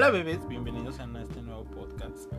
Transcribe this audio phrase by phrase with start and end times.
[0.00, 2.32] Hola bebés, bienvenidos a este nuevo podcast.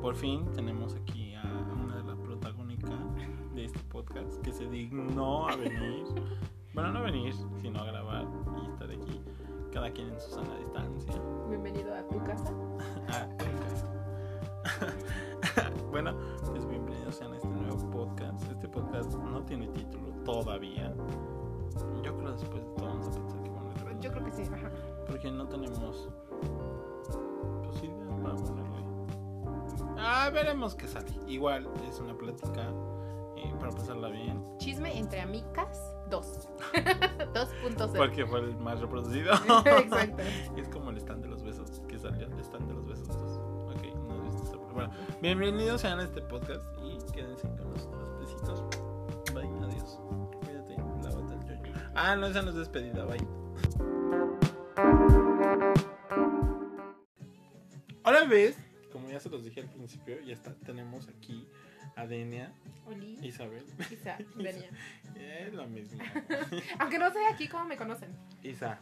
[0.00, 1.42] Por fin tenemos aquí a
[1.84, 2.90] una de las protagónicas
[3.54, 6.04] de este podcast que se dignó a venir.
[6.72, 8.26] Bueno, no a venir, sino a grabar
[8.62, 9.20] y estar aquí,
[9.74, 11.12] cada quien en su sana distancia.
[11.50, 12.50] Bienvenido a tu casa.
[13.10, 13.42] Ah, ok.
[15.90, 16.16] bueno,
[16.50, 18.50] pues bienvenidos a este nuevo podcast.
[18.50, 20.94] Este podcast no tiene título todavía.
[22.02, 24.00] Yo creo después de todo vamos a pensar que a tener.
[24.00, 24.70] Yo creo que sí, ajá.
[25.06, 26.08] Porque no tenemos
[28.36, 28.82] para ponerle.
[29.98, 31.10] Ah, veremos qué sale.
[31.26, 32.68] Igual es una plática
[33.36, 34.42] eh, para pasarla bien.
[34.58, 36.48] Chisme entre amigas 2.
[37.34, 37.92] 2.0.
[37.96, 39.32] Porque fue el más reproducido.
[39.64, 40.22] Exacto.
[40.56, 43.16] es como el stand de los besos que salió el stand de los besos 2.
[43.76, 44.90] Ok, no he visto Bueno,
[45.20, 48.20] bienvenidos sean a este podcast y quédense con nosotros.
[48.20, 48.64] Besitos.
[49.32, 50.00] Bye, adiós.
[50.44, 51.72] Cuídate, lávate el yoyo.
[51.94, 53.26] Ah, no, esa no es despedida, bye.
[58.04, 58.56] Hola, ves.
[58.92, 61.46] Como ya se los dije al principio, ya está, tenemos aquí
[61.96, 62.52] a Denia,
[62.86, 63.18] Oli.
[63.22, 63.64] Isabel.
[63.90, 64.68] Isa, venía.
[65.16, 66.02] Es lo mismo.
[66.78, 68.14] Aunque no sé aquí cómo me conocen.
[68.42, 68.78] Isa,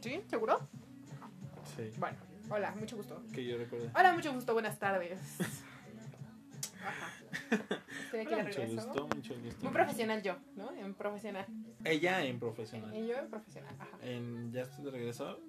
[0.00, 0.22] ¿Sí?
[0.28, 0.68] ¿Seguro?
[1.76, 2.16] sí, Bueno,
[2.48, 3.22] hola, mucho gusto.
[3.32, 3.90] que yo recuerdo.
[3.94, 5.18] Hola, mucho gusto, buenas tardes.
[6.84, 7.12] Ajá.
[8.04, 8.86] Estoy aquí de Hola, mucho regreso.
[8.86, 9.62] gusto, mucho gusto.
[9.64, 10.72] Muy profesional yo, ¿no?
[10.72, 11.46] En profesional.
[11.84, 12.94] Ella en profesional.
[12.96, 13.74] Y yo en profesional.
[13.78, 13.98] Ajá.
[14.02, 15.40] En, ya estoy de regreso.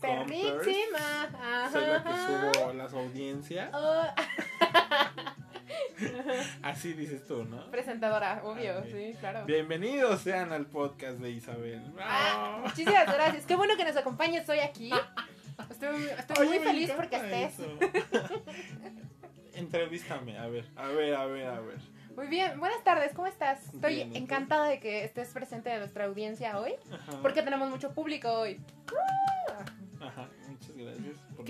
[0.00, 1.24] Perrísima.
[1.24, 1.70] Ajá.
[1.70, 3.70] Soy la que subo las audiencias.
[3.74, 4.04] Oh,
[6.62, 7.70] Así dices tú, ¿no?
[7.70, 8.86] presentadora, obvio, Ah, ok.
[8.90, 9.44] sí, claro.
[9.44, 11.82] Bienvenidos sean al podcast de Isabel.
[12.00, 12.58] Ah, Ah.
[12.64, 13.44] muchísimas gracias.
[13.46, 14.90] Qué bueno que nos acompañes hoy aquí.
[15.70, 17.54] Estoy, estoy muy feliz porque estés.
[19.54, 21.78] Entrevístame, a ver, a ver, a ver, a ver.
[22.16, 23.62] Muy bien, buenas tardes, ¿cómo estás?
[23.74, 27.18] Estoy encantada de que estés presente en nuestra audiencia hoy, Ajá.
[27.22, 28.60] porque tenemos mucho público hoy.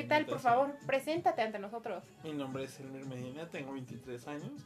[0.00, 0.74] ¿Qué tal, por favor?
[0.86, 2.02] Preséntate ante nosotros.
[2.24, 4.62] Mi nombre es Elmer Medina, tengo 23 años.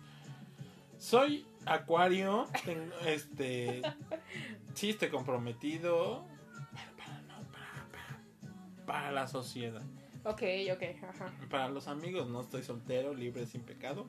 [0.96, 3.82] Soy acuario, tengo, este,
[4.74, 6.24] sí estoy comprometido,
[6.70, 9.82] pero para, no, para, para, para la sociedad.
[10.22, 11.32] Ok, ok, ajá.
[11.50, 14.06] Para los amigos no estoy soltero, libre, sin pecado.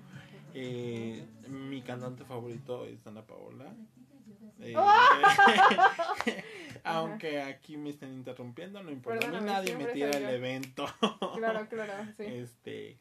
[0.53, 3.73] Eh, mi cantante favorito es Dana Paola.
[4.59, 4.75] Eh,
[6.83, 9.27] aunque aquí me estén interrumpiendo, no importa.
[9.27, 10.85] A mí Perdóname, nadie me tira el evento.
[11.35, 12.23] Claro, claro, sí.
[12.25, 12.99] Este,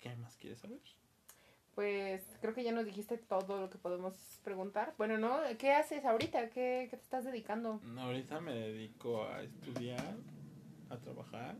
[0.00, 0.78] ¿qué más quieres saber?
[1.74, 4.94] Pues creo que ya nos dijiste todo lo que podemos preguntar.
[4.98, 5.40] Bueno, ¿no?
[5.58, 6.50] ¿Qué haces ahorita?
[6.50, 7.80] ¿Qué, qué te estás dedicando?
[7.98, 10.16] Ahorita me dedico a estudiar,
[10.90, 11.56] a trabajar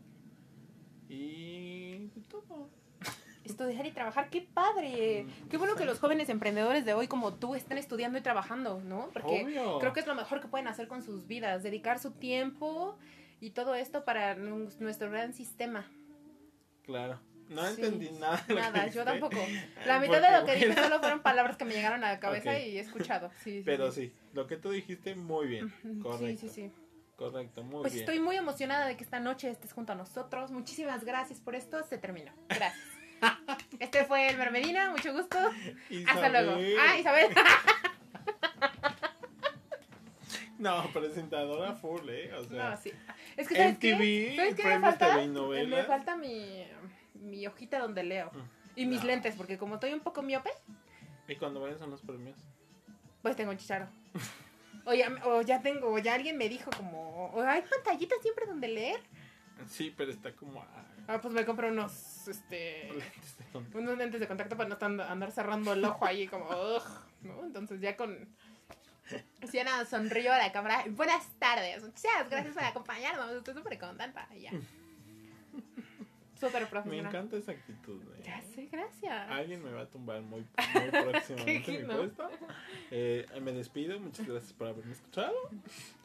[1.09, 2.69] y todo.
[3.45, 5.25] Estudiar y trabajar, qué padre.
[5.49, 9.09] Qué bueno que los jóvenes emprendedores de hoy como tú estén estudiando y trabajando, ¿no?
[9.11, 9.79] Porque Obvio.
[9.79, 12.97] creo que es lo mejor que pueden hacer con sus vidas, dedicar su tiempo
[13.41, 15.85] y todo esto para nu- nuestro gran sistema.
[16.83, 17.19] Claro.
[17.49, 17.81] No Sí.
[17.81, 18.37] entendí nada.
[18.47, 19.35] de lo que Nada, yo tampoco.
[19.85, 22.57] La mitad de lo que dije solo fueron palabras que me llegaron a la cabeza
[22.57, 23.29] y he escuchado.
[23.43, 25.73] Sí, Pero sí, lo que tú dijiste, muy bien.
[26.01, 26.27] Correcto.
[26.27, 26.71] Sí, sí, sí.
[27.17, 28.03] Correcto, muy Pues bien.
[28.05, 30.51] estoy muy emocionada de que esta noche estés junto a nosotros.
[30.51, 31.83] Muchísimas gracias por esto.
[31.83, 32.31] Se terminó.
[32.47, 32.73] Gracias.
[33.79, 35.37] Este fue el Mermedina, mucho gusto.
[36.07, 36.57] Hasta luego.
[36.79, 37.27] Ah, Isabel.
[40.59, 42.31] No, presentadora full, ¿eh?
[42.35, 42.91] O sea, No, sí.
[43.35, 43.95] Es que ¿sabes qué?
[43.95, 45.17] MTV, ¿Sabes qué me falta?
[45.17, 46.65] Me falta mi,
[47.15, 48.31] mi hojita donde leo.
[48.75, 49.07] Y mis No.
[49.07, 50.51] lentes, porque como estoy un poco miope,
[51.27, 52.37] Y cuando vayas a los premios.
[53.21, 53.87] pues tengo chicharo.
[54.85, 58.67] O ya, o ya tengo, o ya alguien me dijo como, hay pantallitas siempre donde
[58.67, 58.99] leer.
[59.65, 60.85] Sí, pero está como a...
[61.07, 63.77] Ah, pues me compro unos, este, lentes de contacto.
[63.79, 66.83] unos lentes de contacto para no estar- andar cerrando el ojo ahí como, ugh,
[67.23, 67.45] ¿no?
[67.45, 68.27] Entonces ya con...
[69.49, 70.85] Siena sonrío a la cámara.
[70.89, 71.83] Buenas tardes.
[71.83, 73.31] Muchas gracias por acompañarnos.
[73.33, 74.27] Estoy súper contenta.
[74.35, 74.51] Ya.
[76.39, 77.05] Súper Me profesional.
[77.13, 78.01] encanta esa actitud.
[78.17, 78.21] ¿eh?
[78.25, 79.29] Ya sé, gracias.
[79.29, 80.41] Alguien me va a tumbar muy,
[80.73, 81.79] muy próximamente ¿Qué?
[81.79, 81.97] mi ¿No?
[81.97, 82.29] puesto.
[82.91, 85.33] Eh, me despido, muchas gracias por haberme escuchado.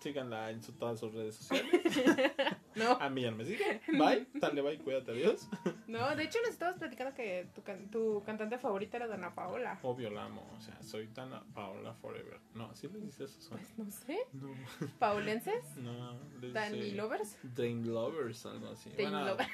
[0.01, 1.71] Síganla en su- todas sus redes sociales.
[2.79, 3.81] No, A mí ya no me siguen.
[3.89, 5.49] Bye, dale bye, cuídate, adiós.
[5.89, 9.79] no, de hecho nos estabas platicando que tu, can- tu cantante favorita era Dana Paola.
[9.83, 12.39] Obvio la amo, o sea, soy Dana Paola Forever.
[12.55, 13.39] No, ¿sí les dice eso?
[13.51, 14.19] Pues no sé.
[14.33, 14.55] No,
[14.99, 15.65] ¿Paulenses?
[15.77, 17.37] no, les ¿Dani Lovers?
[17.43, 18.91] Dream Lovers, algo así.
[18.91, 19.51] Dream Bueno, Lovers.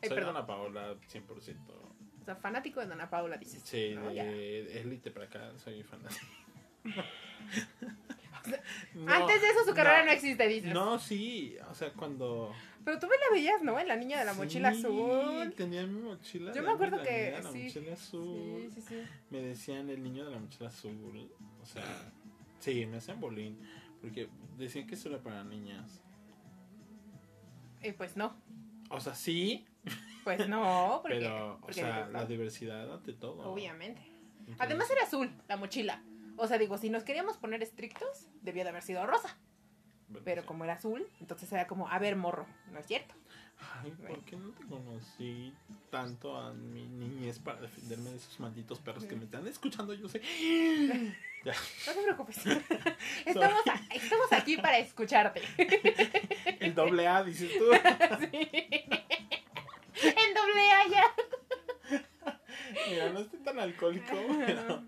[0.00, 0.34] Soy perdón.
[0.34, 1.56] Dana Paola 100%.
[2.20, 3.62] O sea, fanático de Dana Paola, dices.
[3.64, 4.08] Sí, ¿no?
[4.10, 6.26] De Elite para acá, soy fanático.
[9.40, 10.72] De eso su carrera no, existe, dices.
[10.72, 12.52] No, sí, o sea, cuando...
[12.84, 13.78] Pero tú me la veías, ¿no?
[13.80, 15.52] En la niña de la mochila Sí, azul.
[15.56, 16.52] tenía mi mochila.
[16.54, 17.62] Yo me acuerdo la que niña de la sí.
[17.64, 18.70] mochila azul.
[18.74, 19.02] Sí, sí, sí.
[19.30, 21.30] Me decían el niño de la mochila azul.
[21.60, 21.84] O sea,
[22.60, 23.58] sí, me hacían bolín.
[24.00, 26.00] Porque decían que eso era para niñas.
[27.82, 28.36] Y pues no.
[28.90, 29.66] O sea, sí,
[30.22, 33.50] Pues no, porque, pero, o porque sea, la diversidad ante todo.
[33.50, 34.00] obviamente.
[34.40, 36.02] Entonces, Además era azul la mochila.
[36.36, 39.36] O sea, digo, si nos queríamos poner estrictos, debía de haber sido rosa.
[40.08, 40.48] bueno, Pero sí.
[40.48, 43.14] como era azul, entonces era como, a ver, morro, no es cierto.
[43.82, 45.54] Ay, ¿por qué no te conocí
[45.90, 49.94] tanto a mi niñez para defenderme de esos malditos perros que me están escuchando?
[49.94, 50.20] Yo sé.
[51.44, 51.52] Ya,
[51.86, 52.38] No te preocupes.
[53.24, 55.40] estamos, a- estamos aquí para escucharte.
[56.60, 57.66] el doble A, dices tú.
[58.18, 58.48] Sí.
[60.02, 61.04] En doble A ya.
[62.90, 64.82] Mira, no estoy tan alcohólico, pero.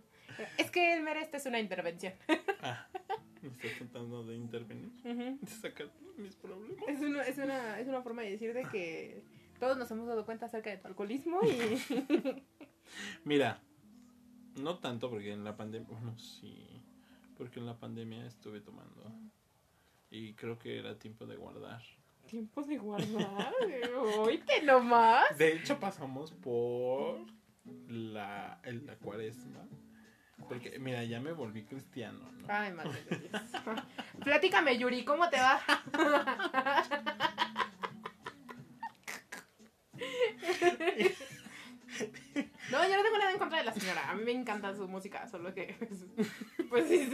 [0.57, 2.13] Es que el mere, esta es una intervención.
[2.61, 2.89] Ah,
[3.41, 6.77] me estás tratando de intervenir, de sacar mis problemas.
[6.89, 9.23] Es una, es, una, es una forma de decirte que
[9.61, 12.43] todos nos hemos dado cuenta acerca de tu alcoholismo y...
[13.25, 13.61] Mira,
[14.57, 15.87] no tanto porque en la pandemia.
[15.89, 16.67] Bueno, sí.
[17.37, 19.05] Porque en la pandemia estuve tomando.
[20.11, 21.81] Y creo que era tiempo de guardar.
[22.27, 23.53] Tiempo de guardar.
[24.19, 25.39] Oíte nomás.
[25.39, 27.21] De hecho, pasamos por
[27.87, 29.65] la, el- la cuaresma.
[30.47, 32.47] Porque, mira, ya me volví cristiano, ¿no?
[32.49, 33.43] Ay, madre de Dios.
[34.25, 35.61] Platícame, Yuri, ¿cómo te va?
[42.71, 44.11] No, yo no tengo nada en contra de la señora.
[44.11, 45.75] A mí me encanta su música, solo que.
[46.69, 47.11] Pues sí,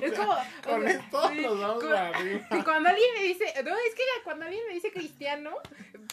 [0.00, 0.32] es como.
[0.62, 2.46] Con o sea, esto sí, nos vamos cu- para arriba.
[2.64, 3.44] Cuando alguien me dice.
[3.64, 5.50] No, es que ya cuando alguien me dice cristiano,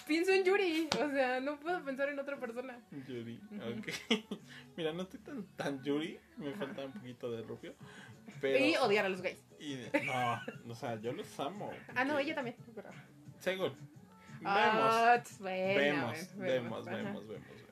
[0.07, 0.87] pienso en Yuri.
[1.01, 2.79] O sea, no puedo pensar en otra persona.
[3.07, 4.29] Yuri, ok.
[4.77, 6.19] Mira, no estoy tan, tan Yuri.
[6.37, 7.75] Me falta un poquito de rubio.
[8.41, 8.63] Pero.
[8.65, 9.43] Y odiar a los gays.
[9.59, 10.41] y no,
[10.71, 11.71] o sea, yo los amo.
[11.95, 12.55] Ah, no, ella también.
[12.75, 12.89] pero-
[13.39, 13.75] Seguro.
[14.39, 14.45] Vemos.
[14.45, 17.63] Ah, vemos, bueno, vemos, vemos, vemos, vemos.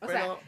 [0.00, 0.40] O Pero,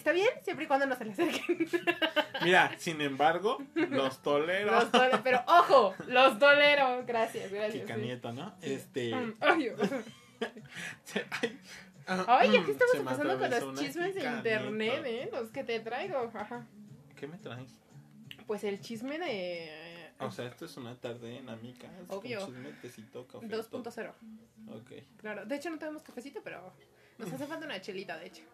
[0.00, 1.68] Está bien, siempre y cuando no se le acerquen.
[2.42, 4.72] mira, sin embargo, los tolero.
[4.72, 4.88] Los
[5.22, 7.04] pero ojo, los tolero.
[7.06, 7.86] Gracias, gracias.
[7.86, 8.00] Sí.
[8.00, 8.54] Nieto, ¿no?
[8.62, 9.14] Este.
[9.14, 9.68] Mm, ay,
[11.42, 11.60] Ay,
[12.06, 15.02] ah, Ay, mm, aquí estamos empezando con los chismes de internet.
[15.04, 15.28] ¿eh?
[15.30, 16.30] Los que te traigo.
[16.32, 16.66] Ajá.
[17.14, 17.78] ¿Qué me traes?
[18.46, 21.92] Pues el chisme de O sea, esto es una tarde en amigas.
[22.08, 22.40] Obvio.
[22.40, 23.46] Con chisme, tecito, café.
[23.46, 23.68] 2.0.
[23.68, 24.78] todo.
[24.78, 24.92] Ok.
[25.18, 26.72] Claro, de hecho no tenemos cafecito, pero
[27.18, 28.44] nos hace falta una chelita, de hecho.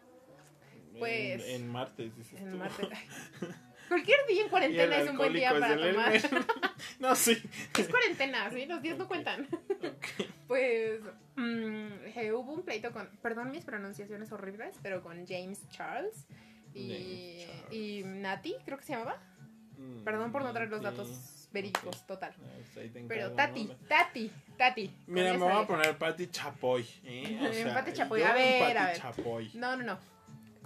[0.98, 2.56] Pues- En, martes, dices En tú.
[2.56, 2.88] martes.
[3.88, 6.12] Cualquier día en cuarentena es un buen día para tomar.
[6.98, 7.40] No, sí.
[7.78, 8.66] Es cuarentena, ¿sí?
[8.66, 9.46] Los días no cuentan.
[10.46, 11.00] Pues
[11.34, 11.88] mm,
[12.34, 16.24] hubo un pleito con, perdón mis pronunciaciones horribles, pero con James Charles
[16.72, 17.72] y, James Charles.
[17.74, 19.20] y Nati, creo que se llamaba.
[19.76, 22.32] Mm, Perdón por no traer los datos verídicos, total.
[22.38, 23.70] Ah, pues Pero Tati.
[23.88, 24.90] Tati, Tati.
[25.08, 26.86] Mira, me voy a poner Pati Chapoy.
[27.04, 27.38] ¿eh?
[27.42, 28.96] O sea, Pati Chapoy, a ver, a ver.
[28.96, 29.50] Chapoy.
[29.54, 30.15] No, no, no.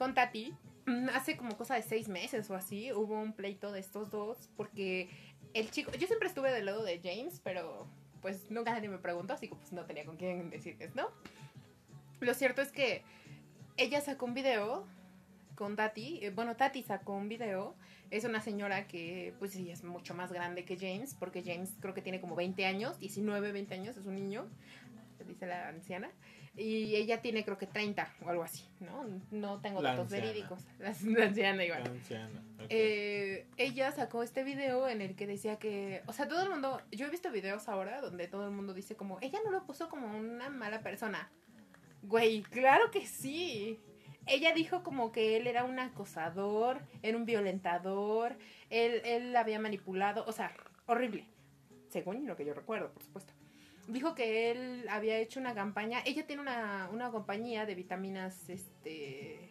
[0.00, 0.54] Con Tati,
[0.86, 4.48] mm, hace como cosa de seis meses o así, hubo un pleito de estos dos
[4.56, 5.10] porque
[5.52, 7.86] el chico, yo siempre estuve del lado de James, pero
[8.22, 11.10] pues nunca nadie me preguntó, así que pues no tenía con quién decirles, ¿no?
[12.20, 13.02] Lo cierto es que
[13.76, 14.86] ella sacó un video
[15.54, 17.74] con Tati, eh, bueno, Tati sacó un video,
[18.10, 21.92] es una señora que pues sí es mucho más grande que James, porque James creo
[21.92, 24.48] que tiene como 20 años, 19, 20 años, es un niño,
[25.26, 26.10] dice la anciana.
[26.56, 29.06] Y ella tiene creo que 30 o algo así, ¿no?
[29.30, 30.26] No tengo La datos anciana.
[30.26, 30.60] verídicos.
[30.78, 31.84] La, la anciana igual.
[31.84, 32.42] La anciana.
[32.58, 32.66] ok.
[32.68, 36.82] Eh, ella sacó este video en el que decía que, o sea, todo el mundo,
[36.90, 39.88] yo he visto videos ahora donde todo el mundo dice como, ella no lo puso
[39.88, 41.30] como una mala persona.
[42.02, 43.78] Güey, claro que sí.
[44.26, 48.36] Ella dijo como que él era un acosador, era un violentador,
[48.70, 50.52] él, él la había manipulado, o sea,
[50.86, 51.26] horrible.
[51.88, 53.32] Según lo que yo recuerdo, por supuesto.
[53.90, 59.50] Dijo que él había hecho una campaña, ella tiene una, una compañía de vitaminas, este,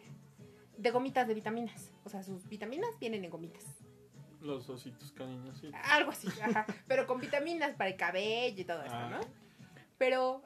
[0.76, 1.92] de gomitas de vitaminas.
[2.04, 3.64] O sea, sus vitaminas vienen en gomitas.
[4.40, 5.78] Los ositos cariñositos.
[5.84, 6.64] Algo así, ajá.
[6.88, 9.10] Pero con vitaminas para el cabello y todo esto, Ah.
[9.10, 9.20] ¿no?
[9.98, 10.42] Pero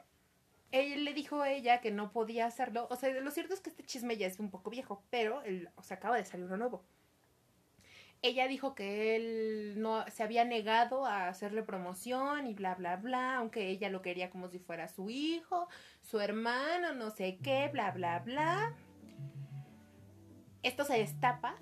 [0.71, 2.87] él le dijo a ella que no podía hacerlo.
[2.89, 5.69] O sea, lo cierto es que este chisme ya es un poco viejo, pero él,
[5.75, 6.83] o sea, acaba de salir uno nuevo.
[8.25, 13.37] Ella dijo que él no se había negado a hacerle promoción y bla bla bla,
[13.37, 15.69] aunque ella lo quería como si fuera su hijo,
[16.01, 18.73] su hermano, no sé qué, bla bla bla.
[20.63, 21.55] Esto se destapa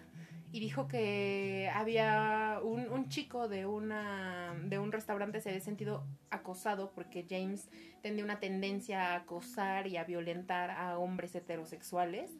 [0.53, 6.93] y dijo que había un, chico de una de un restaurante se había sentido acosado
[6.95, 7.67] porque James
[8.01, 12.31] tenía una tendencia a acosar y a violentar a hombres heterosexuales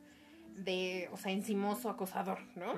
[0.56, 2.76] de, o sea, encimoso acosador, ¿no?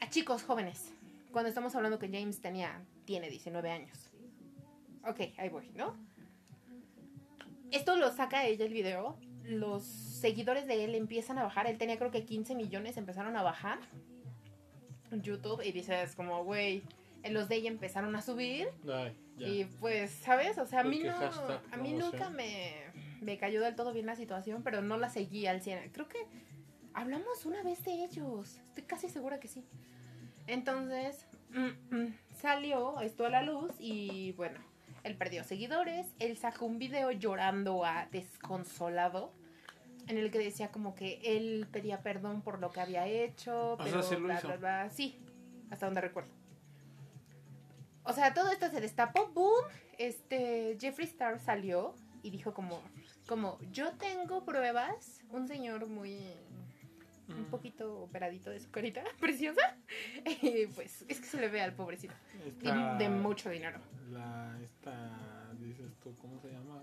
[0.00, 0.92] A chicos jóvenes.
[1.32, 4.10] Cuando estamos hablando que James tenía tiene 19 años.
[5.06, 5.96] Ok, ahí voy, ¿no?
[7.70, 9.18] Esto lo saca ella el video.
[9.44, 11.66] Los seguidores de él empiezan a bajar.
[11.66, 13.78] Él tenía creo que 15 millones, empezaron a bajar
[15.10, 16.82] YouTube y dices como, güey,
[17.28, 18.68] los de ella empezaron a subir.
[18.92, 19.16] Ay.
[19.38, 20.58] Y pues, ¿sabes?
[20.58, 22.74] O sea, a mí, no, a mí nunca me,
[23.20, 25.90] me cayó del todo bien la situación, pero no la seguí al 100.
[25.90, 26.18] Creo que
[26.94, 28.60] hablamos una vez de ellos.
[28.68, 29.64] Estoy casi segura que sí.
[30.46, 34.58] Entonces, mm, mm, salió esto a la luz y bueno,
[35.04, 36.06] él perdió seguidores.
[36.18, 39.32] Él sacó un video llorando a desconsolado.
[40.06, 43.76] En el que decía como que él pedía perdón por lo que había hecho, O
[43.76, 44.90] sea, pero sí bla, bla, bla.
[44.90, 45.18] Sí,
[45.70, 46.30] hasta donde recuerdo.
[48.04, 49.64] O sea, todo esto se destapó, boom.
[49.98, 52.80] Este, Jeffree Star salió y dijo como,
[53.26, 55.20] como, yo tengo pruebas.
[55.30, 56.18] Un señor muy,
[57.28, 59.76] un Mm, poquito operadito de su carita, preciosa.
[60.42, 62.14] Y pues, es que se le ve al pobrecito.
[62.46, 63.78] Esta- de mucho dinero.
[64.10, 66.82] La, esta, dices tú, ¿cómo se llama?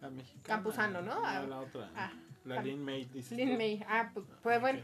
[0.00, 0.42] La mexicana.
[0.44, 1.12] Campuzano, ¿no?
[1.24, 1.90] Ah, la otra.
[1.94, 2.12] Ah,
[2.44, 3.56] la Cam- Lin May, dices Lin tú.
[3.56, 3.84] May.
[3.86, 4.80] Ah, pues, pues bueno.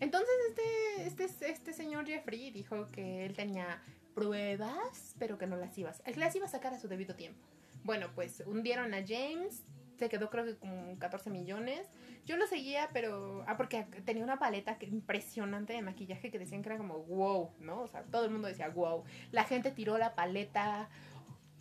[0.00, 3.82] Entonces este, este, este señor Jeffrey dijo que él tenía
[4.14, 7.40] pruebas, pero que no las iba a, las iba a sacar a su debido tiempo.
[7.84, 9.64] Bueno, pues hundieron a James,
[9.98, 11.88] se quedó creo que con 14 millones.
[12.24, 13.44] Yo lo seguía, pero...
[13.46, 17.50] Ah, porque tenía una paleta que- impresionante de maquillaje que decían que era como wow,
[17.60, 17.82] ¿no?
[17.82, 19.04] O sea, todo el mundo decía wow.
[19.32, 20.88] La gente tiró la paleta,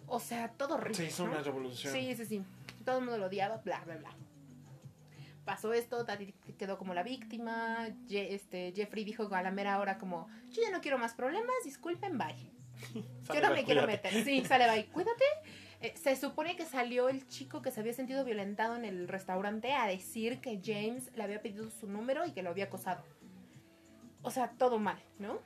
[0.08, 0.96] o sea, todo horrible.
[0.96, 1.32] Se hizo ¿no?
[1.32, 1.94] una revolución.
[1.94, 2.44] Sí, sí, sí.
[2.86, 4.12] Todo el mundo lo odiaba, bla, bla, bla.
[5.46, 7.88] Pasó esto, Tati quedó como la víctima.
[8.08, 11.56] Je- este, Jeffrey dijo a la mera hora como, yo ya no quiero más problemas,
[11.64, 12.36] disculpen, bye.
[13.34, 14.24] Yo no me quiero meter.
[14.24, 15.24] Sí, sale, bye, cuídate.
[15.80, 19.74] Eh, se supone que salió el chico que se había sentido violentado en el restaurante
[19.74, 23.04] a decir que James le había pedido su número y que lo había acosado.
[24.24, 25.40] O sea, todo mal, ¿no?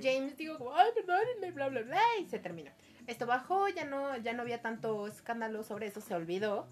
[0.00, 2.70] James dijo como, ay, perdónenme, bla, bla, bla, y se terminó.
[3.06, 6.68] Esto bajó, ya no, ya no había tanto escándalo sobre eso, se olvidó.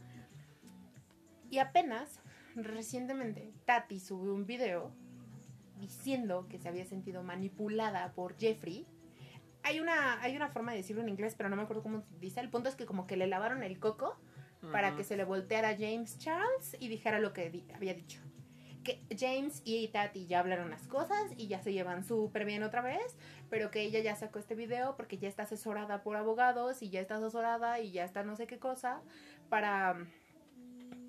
[1.51, 2.21] Y apenas,
[2.55, 4.93] recientemente, Tati subió un video
[5.79, 8.87] diciendo que se había sentido manipulada por Jeffrey.
[9.67, 12.41] Hay una, hay una forma de decirlo en inglés, pero no me acuerdo cómo dice.
[12.41, 14.17] El punto es que como que le lavaron el coco
[14.73, 18.21] para que se le volteara a James Charles y dijera lo que di- había dicho.
[18.85, 22.81] Que James y Tati ya hablaron las cosas y ya se llevan súper bien otra
[22.83, 23.17] vez,
[23.51, 27.01] pero que ella ya sacó este video porque ya está asesorada por abogados y ya
[27.01, 29.03] está asesorada y ya está no sé qué cosa
[29.49, 29.97] para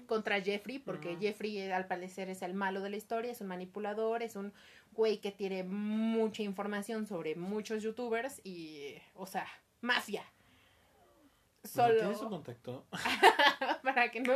[0.08, 1.16] contra Jeffrey, porque.
[1.20, 4.52] Jeffrey eh, al parecer es el malo de la historia, es un manipulador, es un
[4.94, 9.46] güey que tiene mucha información sobre muchos youtubers y, o sea,
[9.82, 10.24] mafia.
[11.62, 12.86] ¿Pero Solo ¿Tienes su contacto?
[13.84, 14.34] para que no.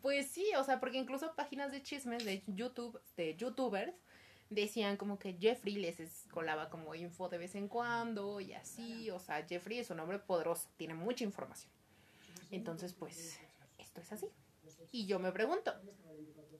[0.00, 3.92] Pues sí, o sea, porque incluso páginas de chismes de YouTube, de youtubers,
[4.48, 9.10] decían como que Jeffrey les es- colaba como info de vez en cuando y así.
[9.10, 11.72] O sea, Jeffrey es un hombre poderoso, tiene mucha información.
[12.50, 13.38] Entonces, pues,
[13.78, 14.28] esto es así.
[14.90, 15.72] Y yo me pregunto,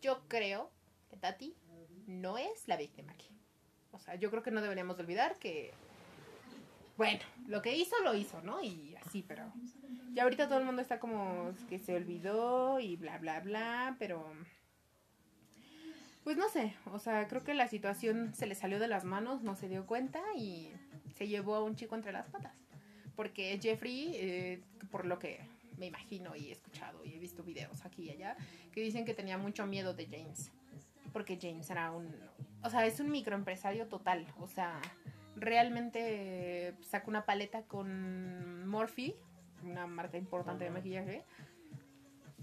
[0.00, 0.70] yo creo
[1.08, 1.54] que Tati
[2.06, 3.28] no es la víctima aquí.
[3.92, 5.73] O sea, yo creo que no deberíamos de olvidar que,
[6.97, 8.62] bueno, lo que hizo, lo hizo, ¿no?
[8.62, 9.52] Y así, pero
[10.12, 14.25] ya ahorita todo el mundo está como que se olvidó y bla, bla, bla, pero...
[16.25, 19.42] Pues no sé, o sea, creo que la situación se le salió de las manos,
[19.42, 20.70] no se dio cuenta y
[21.16, 22.54] se llevó a un chico entre las patas.
[23.16, 25.40] Porque Jeffrey, eh, por lo que
[25.78, 28.37] me imagino y he escuchado y he visto videos aquí y allá,
[28.73, 30.50] que dicen que tenía mucho miedo de James.
[31.12, 32.14] Porque James era un...
[32.62, 34.26] O sea, es un microempresario total.
[34.38, 34.80] O sea,
[35.37, 39.16] realmente sacó una paleta con Morphe,
[39.62, 41.25] una marca importante de maquillaje,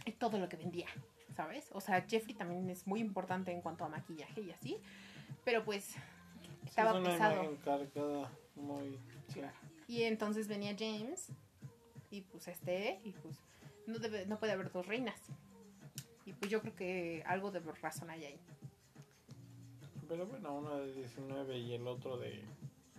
[0.05, 0.87] y todo lo que vendía,
[1.35, 1.69] ¿sabes?
[1.73, 4.77] O sea, Jeffrey también es muy importante en cuanto a maquillaje y así,
[5.43, 5.99] pero pues Sí,
[6.65, 7.57] estaba es una pesado.
[8.55, 8.99] muy...
[9.29, 9.41] sí.
[9.87, 11.31] Y entonces venía James
[12.15, 13.35] y pues este y pues
[13.87, 15.19] no debe, no puede haber dos reinas.
[16.25, 18.39] Y pues yo creo que algo de razón hay ahí.
[20.07, 22.43] Pero bueno, uno de 19 y el otro de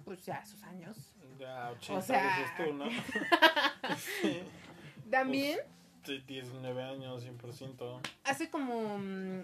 [0.04, 0.96] Pues ya sus años.
[1.38, 2.84] ya 80, sea- dices tú, ¿no?
[4.22, 4.40] Sí,
[5.10, 5.58] También
[6.04, 8.00] sí, 19 años, 100%.
[8.24, 9.42] hace como mm,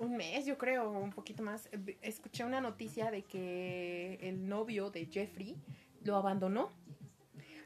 [0.00, 4.90] un mes, yo creo, un poquito más, eh, escuché una noticia de que el novio
[4.90, 5.56] de Jeffrey
[6.04, 6.70] lo abandonó.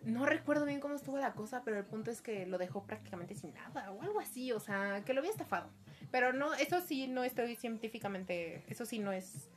[0.04, 3.34] No recuerdo bien cómo estuvo la cosa, pero el punto es que lo dejó prácticamente
[3.34, 5.70] sin nada o algo así, o sea, que lo había estafado.
[6.10, 9.48] Pero no, eso sí no estoy científicamente, eso sí no es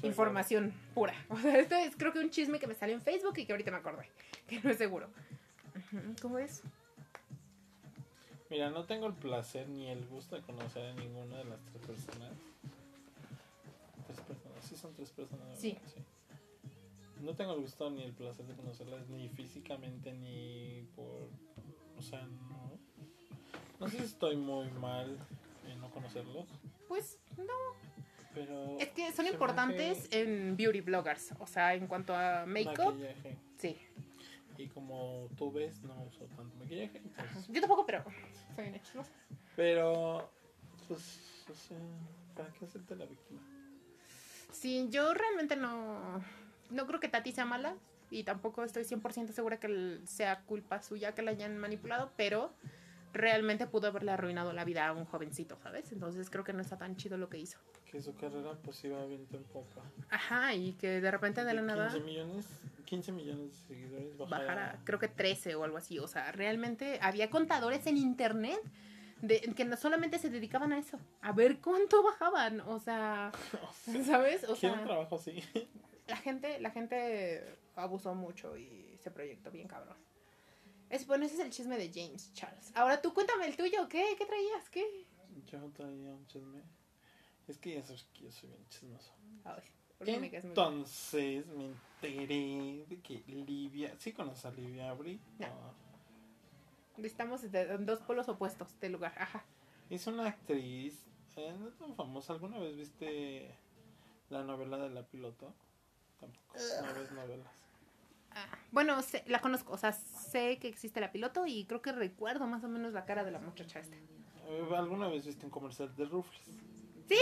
[0.00, 1.14] Sí, información pura.
[1.28, 3.52] O sea, esto es creo que un chisme que me salió en Facebook y que
[3.52, 4.08] ahorita me acordé,
[4.48, 5.08] que no es seguro.
[6.20, 6.62] ¿Cómo es?
[8.48, 11.86] Mira, no tengo el placer ni el gusto de conocer a ninguna de las tres
[11.86, 12.32] personas.
[14.06, 15.46] Tres personas, sí son tres personas.
[15.46, 15.60] ¿verdad?
[15.60, 15.78] Sí.
[17.22, 21.28] No tengo el gusto ni el placer de conocerlas ni físicamente ni por...
[21.98, 22.78] O sea, no...
[23.78, 25.18] No sé si estoy muy mal
[25.66, 26.46] en no conocerlos.
[26.88, 27.44] Pues no.
[28.34, 28.78] Pero.
[28.78, 31.32] Es que son importantes en beauty bloggers.
[31.38, 32.94] O sea, en cuanto a make-up,
[33.56, 33.76] sí.
[34.58, 36.98] Y como tú ves, no uso tanto maquillaje.
[36.98, 38.04] entonces- Yo tampoco, pero
[38.54, 39.10] soy una chismosa.
[39.56, 40.30] Pero.
[40.86, 41.44] Pues.
[41.50, 41.78] O sea.
[42.36, 43.40] ¿Para qué hacerte la víctima?
[44.52, 46.22] Sí, yo realmente no,
[46.70, 47.76] no creo que Tati sea mala
[48.10, 52.52] y tampoco estoy 100% segura que sea culpa suya que la hayan manipulado, pero
[53.12, 55.92] realmente pudo haberle arruinado la vida a un jovencito, ¿sabes?
[55.92, 57.58] Entonces creo que no está tan chido lo que hizo.
[57.90, 59.82] Que su carrera pues iba viento en popa.
[60.10, 62.46] Ajá, y que de repente de la nada 15 millones,
[62.84, 64.38] 15 millones de seguidores bajara.
[64.38, 65.98] bajara, creo que 13 o algo así.
[65.98, 68.60] O sea, realmente había contadores en internet
[69.22, 72.60] de, que no solamente se dedicaban a eso, a ver cuánto bajaban.
[72.60, 73.32] O sea,
[74.06, 74.44] ¿sabes?
[74.44, 75.42] O un sea, trabajo así.
[76.10, 79.96] la gente, la gente abusó mucho y se proyectó bien cabrón.
[80.90, 82.72] Es, bueno, ese es el chisme de James Charles.
[82.74, 84.14] Ahora tú cuéntame el tuyo, ¿qué?
[84.18, 84.68] ¿Qué traías?
[84.70, 85.06] ¿Qué?
[85.46, 86.62] Yo traía un chisme.
[87.46, 89.12] Es que ya sabes que yo soy bien chismoso.
[89.44, 89.62] Ay,
[89.98, 93.94] ¿por qué me quedas muy- Entonces me enteré de que Livia.
[93.98, 95.20] ¿Sí conoces a Livia Abril?
[95.38, 95.74] No.
[97.04, 99.14] Estamos en dos polos opuestos del lugar.
[99.16, 99.44] Ajá.
[99.88, 101.06] Es una actriz.
[101.36, 102.32] eh, no tan famosa.
[102.34, 103.54] ¿Alguna vez viste
[104.28, 105.54] la novela de la piloto?
[106.20, 106.54] Tampoco.
[106.86, 107.46] No ves novelas.
[108.32, 111.90] Ah, bueno, sé- la conozco, o sea, sé que existe la piloto y creo que
[111.92, 113.96] recuerdo más o menos la cara de la muchacha esta.
[113.96, 116.48] Eh, ¿Alguna vez viste un comercial de Rufles?
[117.08, 117.18] Sí,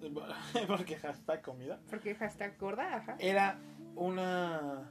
[0.66, 1.78] Porque hashtag comida.
[1.90, 3.16] porque hashtag gorda, ajá.
[3.18, 3.58] Era
[3.96, 4.90] una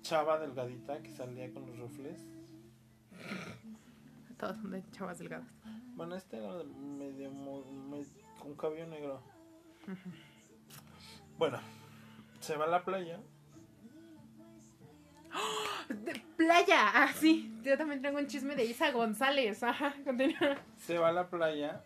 [0.00, 2.24] chava delgadita que salía con los rufles.
[4.38, 5.46] Todos son de chavas delgadas.
[5.94, 8.06] Bueno, este era medio mo- me-
[8.40, 9.22] con cabello negro.
[11.38, 11.60] Bueno,
[12.40, 13.20] se va a la playa.
[15.88, 17.60] De playa, ah, sí.
[17.62, 19.94] Yo también tengo un chisme de Isa González, ajá.
[20.04, 20.56] Continúa.
[20.78, 21.82] Se va a la playa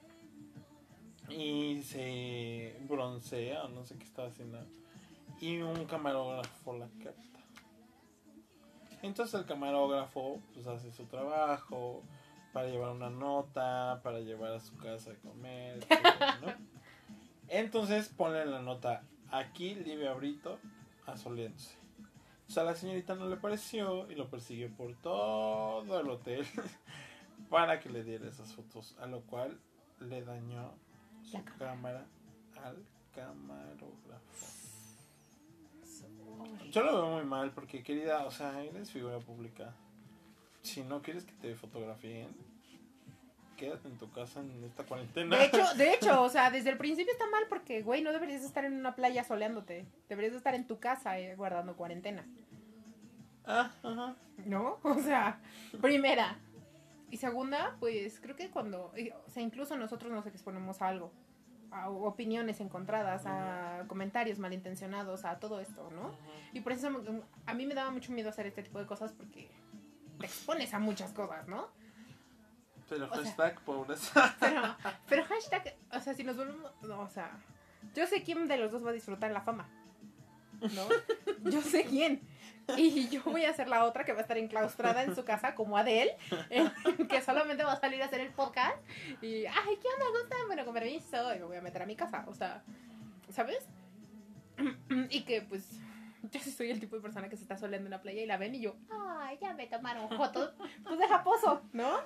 [1.29, 4.59] y se broncea o no sé qué estaba haciendo.
[5.41, 7.41] Y un camarógrafo la capta.
[9.03, 12.03] Entonces el camarógrafo pues hace su trabajo
[12.53, 16.55] para llevar una nota, para llevar a su casa a comer, etcétera, ¿no?
[17.49, 20.59] Entonces ponle la nota aquí Livia Brito
[21.07, 21.77] asoleándose.
[22.49, 26.45] O sea, la señorita no le pareció y lo persiguió por todo el hotel
[27.51, 29.61] para que le diera esas fotos, a lo cual
[30.01, 30.73] le dañó
[31.23, 32.07] su La cámara
[32.65, 34.61] al camarógrafo.
[36.71, 39.75] Yo lo veo muy mal porque, querida, o sea, eres figura pública.
[40.63, 42.35] Si no quieres que te fotografíen,
[43.61, 45.37] quédate en tu casa en esta cuarentena.
[45.37, 48.43] De hecho, de hecho, o sea, desde el principio está mal porque, güey, no deberías
[48.43, 49.87] estar en una playa soleándote.
[50.09, 52.25] Deberías estar en tu casa eh, guardando cuarentena.
[53.45, 54.17] Ah, ajá.
[54.47, 54.79] ¿No?
[54.83, 55.41] O sea,
[55.83, 56.39] primera.
[57.11, 61.13] Y segunda, pues creo que cuando, y, o sea, incluso nosotros nos exponemos a algo,
[61.71, 66.13] a opiniones encontradas, a comentarios malintencionados, a todo esto, ¿no?
[66.53, 66.89] Y por eso
[67.47, 69.51] a mí me daba mucho miedo hacer este tipo de cosas porque
[70.19, 71.69] te expones a muchas cosas, ¿no?
[72.91, 74.37] Pero O sea- hashtag pobreza.
[74.41, 74.63] Pero,
[75.09, 77.31] pero hashtag, o sea, si nos volvemos, no, o sea,
[77.95, 79.69] yo sé quién de los dos va a disfrutar la fama,
[80.61, 80.89] ¿no?
[81.51, 82.21] Yo sé quién.
[82.77, 85.55] Y yo voy a ser la otra que va a estar enclaustrada en su casa
[85.57, 86.17] como Adele,
[86.51, 86.71] eh,
[87.09, 88.77] que solamente va a salir a hacer el podcast
[89.23, 90.21] y, ay, ¿qué onda?
[90.21, 90.37] ¿Gusta?
[90.47, 92.63] Bueno, con permiso, y me voy a meter a mi casa, o sea,
[93.31, 93.67] ¿sabes?
[95.11, 95.81] Y que, pues,
[96.31, 98.27] yo sí soy el tipo de persona que se está soleando en la playa y
[98.27, 100.53] la ven y yo, ay, ya me tomaron fotos,
[100.85, 101.99] pues deja pozo, ¿no?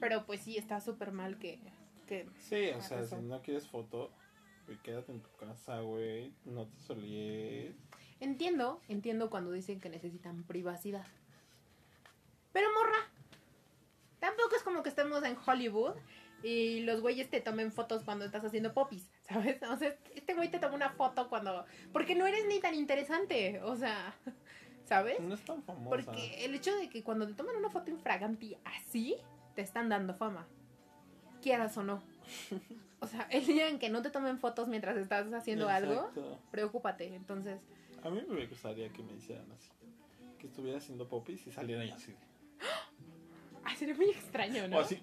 [0.00, 1.58] Pero pues sí, está súper mal que,
[2.06, 2.28] que...
[2.38, 3.16] Sí, o sea, Eso.
[3.16, 4.10] si no quieres foto,
[4.66, 6.32] pues quédate en tu casa, güey.
[6.44, 7.74] No te solíes.
[8.20, 11.06] Entiendo, entiendo cuando dicen que necesitan privacidad.
[12.52, 13.08] Pero morra,
[14.20, 15.94] tampoco es como que estemos en Hollywood
[16.42, 19.62] y los güeyes te tomen fotos cuando estás haciendo popis, ¿sabes?
[19.62, 21.64] O sea, este güey te toma una foto cuando...
[21.92, 24.14] Porque no eres ni tan interesante, o sea,
[24.84, 25.20] ¿sabes?
[25.20, 25.90] No es tan famosa.
[25.90, 29.16] Porque el hecho de que cuando te toman una foto infraganti así,
[29.54, 30.46] te están dando fama.
[31.42, 32.02] Quieras o no.
[33.00, 36.10] O sea, el día en que no te tomen fotos mientras estás haciendo algo,
[36.50, 37.14] preocúpate.
[37.14, 37.60] Entonces,
[38.02, 39.68] A mí me gustaría que me hicieran así.
[40.38, 42.14] Que estuviera haciendo popis y salieran así.
[43.62, 44.78] ay, sería muy extraño, ¿no?
[44.78, 45.02] O así.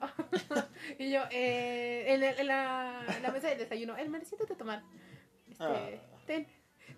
[0.98, 4.82] Y yo, eh, en, la, en la mesa del desayuno, el merecido de tomar.
[5.48, 5.88] Este, Ah.
[6.26, 6.46] ten,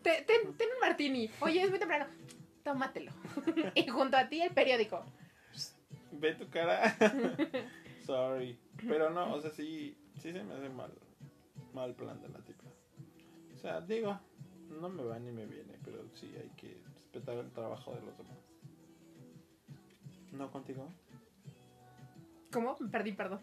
[0.03, 1.31] ten, ten, ten un martini.
[1.41, 2.07] Oye, es muy temprano.
[2.63, 3.13] Tómatelo.
[3.75, 5.05] y junto a ti el periódico.
[6.13, 6.97] Ve tu cara.
[8.07, 8.59] Sorry.
[8.87, 10.93] Pero no, o sea, sí, sí se me hace mal.
[11.73, 12.65] Mal plan de la tipa.
[13.55, 14.19] O sea, digo,
[14.69, 18.17] no me va ni me viene, pero sí hay que respetar el trabajo de los
[18.19, 18.37] demás.
[20.33, 20.89] ¿No contigo?
[22.51, 22.77] ¿Cómo?
[22.81, 23.41] Me perdí, perdón.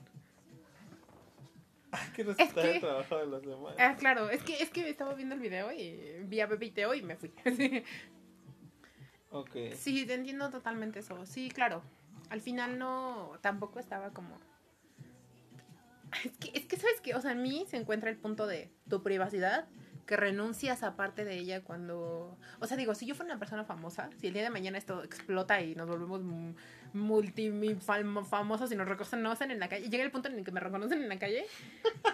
[1.91, 3.75] Hay que respetar que- el trabajo de los demás.
[3.79, 6.71] Ah, claro, es que, es que estaba viendo el video y vi a Bebe y
[6.71, 7.31] Teo y me fui.
[7.55, 7.83] Sí.
[9.31, 9.51] Ok.
[9.75, 11.25] Sí, te entiendo totalmente eso.
[11.25, 11.83] Sí, claro.
[12.29, 14.39] Al final no, tampoco estaba como...
[16.23, 17.13] Es que, es que, ¿sabes qué?
[17.15, 19.67] O sea, en mí se encuentra el punto de tu privacidad,
[20.07, 22.37] que renuncias a parte de ella cuando...
[22.59, 25.03] O sea, digo, si yo fuera una persona famosa, si el día de mañana esto
[25.03, 26.21] explota y nos volvemos
[26.93, 27.49] multi
[27.79, 30.59] fam- famosos y nos reconocen en la calle, llega el punto en el que me
[30.59, 31.45] reconocen en la calle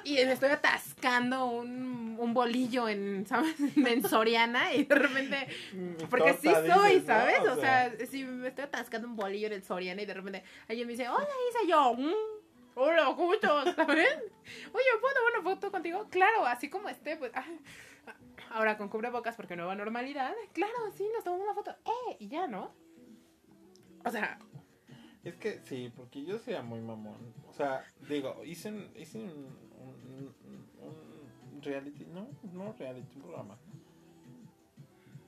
[0.03, 3.55] y me estoy atascando un, un bolillo en, ¿sabes?
[3.75, 5.47] en Soriana y de repente...
[6.09, 7.01] Porque sí soy.
[7.01, 7.39] ¿sabes?
[7.49, 10.87] O sea, si me estoy atascando un bolillo en el Soriana y de repente alguien
[10.87, 12.11] me dice, hola Isa, yo, "Mm,
[12.75, 13.75] hola, ¿cómo estás?
[13.75, 14.17] ¿Sabes?
[14.73, 16.07] Oye, ¿puedo tomar una foto contigo?
[16.09, 17.31] Claro, así como esté, pues.
[17.35, 17.45] ah,
[18.51, 20.33] Ahora con cubrebocas porque nueva normalidad.
[20.53, 21.71] Claro, sí, nos tomamos una foto.
[21.85, 22.17] ¡Eh!
[22.19, 22.71] Y ya, ¿no?
[24.05, 24.37] O sea,
[25.25, 27.17] Es que sí, porque yo sería muy mamón.
[27.49, 30.33] O sea, digo, hice un, hice un, un,
[30.85, 33.57] un- un reality, no, no reality, un programa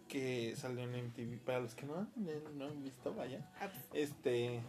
[0.08, 1.40] que salió en MTV.
[1.44, 2.08] Para los que no,
[2.56, 3.50] no han visto, vaya.
[3.60, 4.62] ah, Este.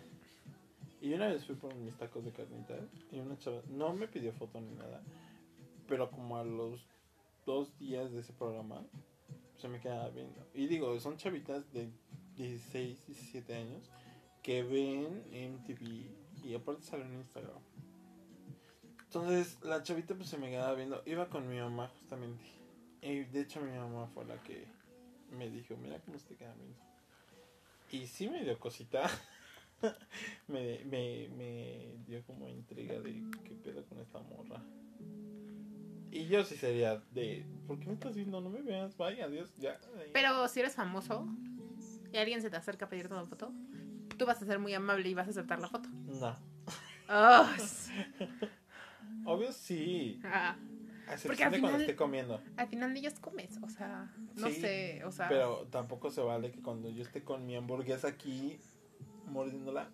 [1.01, 2.81] Y una vez fui por mis tacos de carnitas
[3.13, 5.01] y una chava no me pidió foto ni nada,
[5.87, 6.85] pero como a los
[7.47, 8.83] dos días de ese programa
[9.59, 10.45] se me quedaba viendo.
[10.55, 11.89] Y digo, son chavitas de
[12.37, 13.89] 16, 17 años
[14.43, 17.59] que ven MTV y aparte salen en Instagram.
[19.05, 21.03] Entonces la chavita pues se me quedaba viendo.
[21.07, 22.45] Iba con mi mamá justamente.
[23.01, 24.67] Y de hecho mi mamá fue la que
[25.31, 26.79] me dijo, mira cómo se te queda viendo.
[27.91, 29.09] Y sí me dio cosita.
[30.49, 34.63] me, me, me dio como intriga de qué pedo con esta morra.
[36.11, 38.41] Y yo sí sería de, ¿por qué me estás viendo?
[38.41, 39.79] No me veas, vaya, adiós, ya.
[40.13, 41.27] pero si eres famoso
[42.13, 43.53] y alguien se te acerca a pedirte una foto,
[44.19, 45.89] tú vas a ser muy amable y vas a aceptar la foto.
[45.91, 46.37] No.
[47.57, 47.91] S-
[49.25, 50.21] Obvio sí.
[50.25, 50.57] ah,
[51.07, 52.41] A Porque al de cuando final- esté comiendo.
[52.57, 55.29] al final de ellos comes, o sea, no Sí, sé, o sea.
[55.29, 58.59] Pero tampoco se vale que cuando yo esté con mi hamburguesa aquí
[59.27, 59.91] mordiéndola,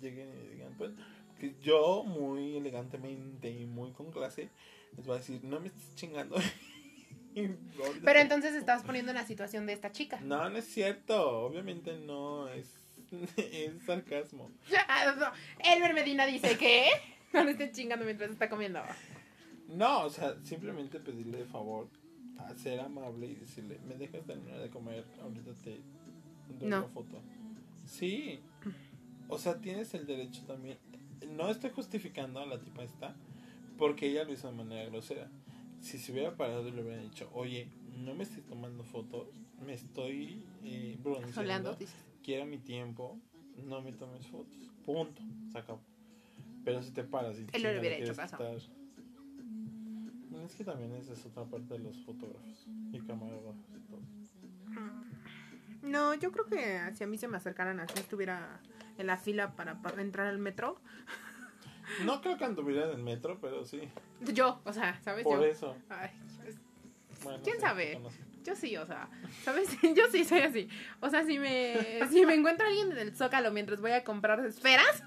[0.00, 0.92] lleguen y digan, pues,
[1.40, 4.50] que yo muy elegantemente y muy con clase
[4.96, 6.36] les voy a decir, no me estés chingando.
[8.04, 10.18] Pero entonces estás poniendo en la situación de esta chica.
[10.22, 11.40] No, no es cierto.
[11.44, 12.72] Obviamente no, es,
[13.36, 14.50] es sarcasmo.
[14.88, 15.26] Ah, no.
[15.72, 16.86] Elmer Medina dice que
[17.32, 18.80] no le estén chingando mientras está comiendo.
[19.68, 21.88] No, o sea, simplemente pedirle de favor
[22.38, 25.04] a ser amable y decirle, ¿me dejas terminar de comer?
[25.20, 25.80] Ahorita te
[26.58, 26.78] doy No.
[26.78, 27.20] una foto.
[27.84, 28.40] Sí.
[29.28, 30.78] O sea, tienes el derecho también.
[31.30, 33.16] No estoy justificando a la tipa esta
[33.78, 35.28] porque ella lo hizo de manera grosera.
[35.80, 39.28] Si se hubiera parado y le hubiera dicho, oye, no me estoy tomando fotos,
[39.64, 41.78] me estoy eh, bronceando, Soleando,
[42.26, 43.18] quiero mi tiempo,
[43.64, 44.52] no me tomes fotos.
[44.84, 45.22] Punto.
[45.52, 45.80] Se acabó.
[46.64, 48.36] Pero si te paras y Él no chinga, hubiera quieres hecho caso.
[48.36, 48.76] estar-
[50.44, 54.00] Es que también esa es otra parte de los fotógrafos y camarógrafos y todo.
[55.82, 58.60] No, yo creo que si a mí se me acercaran así, estuviera
[58.98, 60.80] en la fila para, para entrar al metro.
[62.04, 63.80] No creo que anduviera en el metro, pero sí.
[64.34, 65.22] Yo, o sea, ¿sabes?
[65.22, 65.76] Por yo, eso.
[65.88, 66.10] Ay,
[66.42, 66.56] pues,
[67.22, 67.94] Bueno, ¿Quién sabe?
[67.94, 68.22] conozco.
[68.46, 69.08] Yo sí, o sea,
[69.42, 69.68] ¿sabes?
[69.82, 70.68] Yo sí soy así.
[71.00, 74.04] O sea, si me, si me encuentro a alguien en el zócalo mientras voy a
[74.04, 75.02] comprar esferas,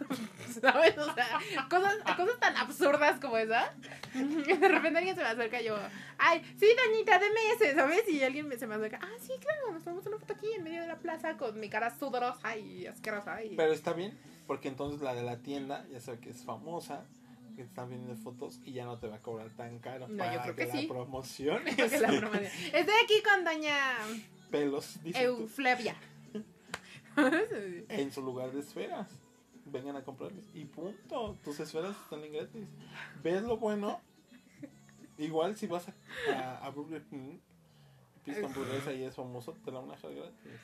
[0.61, 0.97] ¿sabes?
[0.97, 3.73] O sea, cosas, cosas tan absurdas como esa.
[4.13, 5.77] De repente alguien se me acerca y yo,
[6.17, 8.07] ay, sí, doñita, deme ese, ¿sabes?
[8.09, 10.81] Y alguien se me acerca, ah, sí, claro, nos tomamos una foto aquí en medio
[10.81, 13.41] de la plaza con mi cara sudorosa y asquerosa.
[13.43, 13.55] Y...
[13.55, 17.05] Pero está bien, porque entonces la de la tienda ya sabe que es famosa,
[17.59, 20.07] que te están viendo fotos y ya no te va a cobrar tan caro.
[20.07, 20.87] No, yo para creo que la sí.
[20.87, 23.97] promoción Estoy aquí con doña
[24.49, 25.93] pelos, Euflevia.
[27.89, 29.09] en su lugar de esferas.
[29.65, 30.45] Vengan a comprarles.
[30.53, 31.37] Y punto.
[31.43, 32.65] Tus esferas están en gratis.
[33.21, 33.99] ¿Ves lo bueno?
[35.17, 35.93] Igual si vas a,
[36.33, 37.39] a, a Burger King,
[38.41, 40.61] hamburguesa y es famoso, te la van a dejar gratis.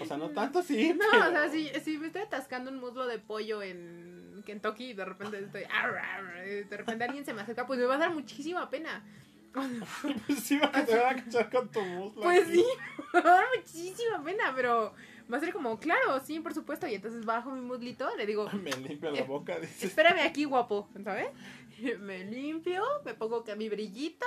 [0.00, 0.94] O sea, no tanto así.
[0.98, 4.90] No, pero- o sea, si, si me estoy atascando un muslo de pollo en Kentucky
[4.90, 5.62] y de repente estoy.
[5.62, 9.04] De repente alguien se me acerca, pues me va a dar muchísima pena.
[10.26, 12.22] Pues sí, va te van a cachar con tu muslo.
[12.22, 12.56] Pues aquí.
[12.56, 12.64] sí,
[13.12, 14.94] me va a dar muchísima pena, pero
[15.32, 16.86] va a ser como, claro, sí, por supuesto.
[16.86, 19.84] Y entonces bajo mi muslito, le digo, Me limpio la boca, dices.
[19.84, 21.28] espérame aquí, guapo, ¿sabes?
[22.00, 24.26] Me limpio, me pongo que mi brillito.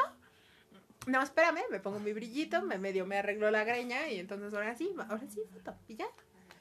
[1.07, 4.75] No, espérame, me pongo mi brillito, me medio me arreglo la greña y entonces ahora
[4.75, 6.07] sí, ahora sí, foto, y ya.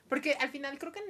[0.09, 1.01] Porque al final creo que,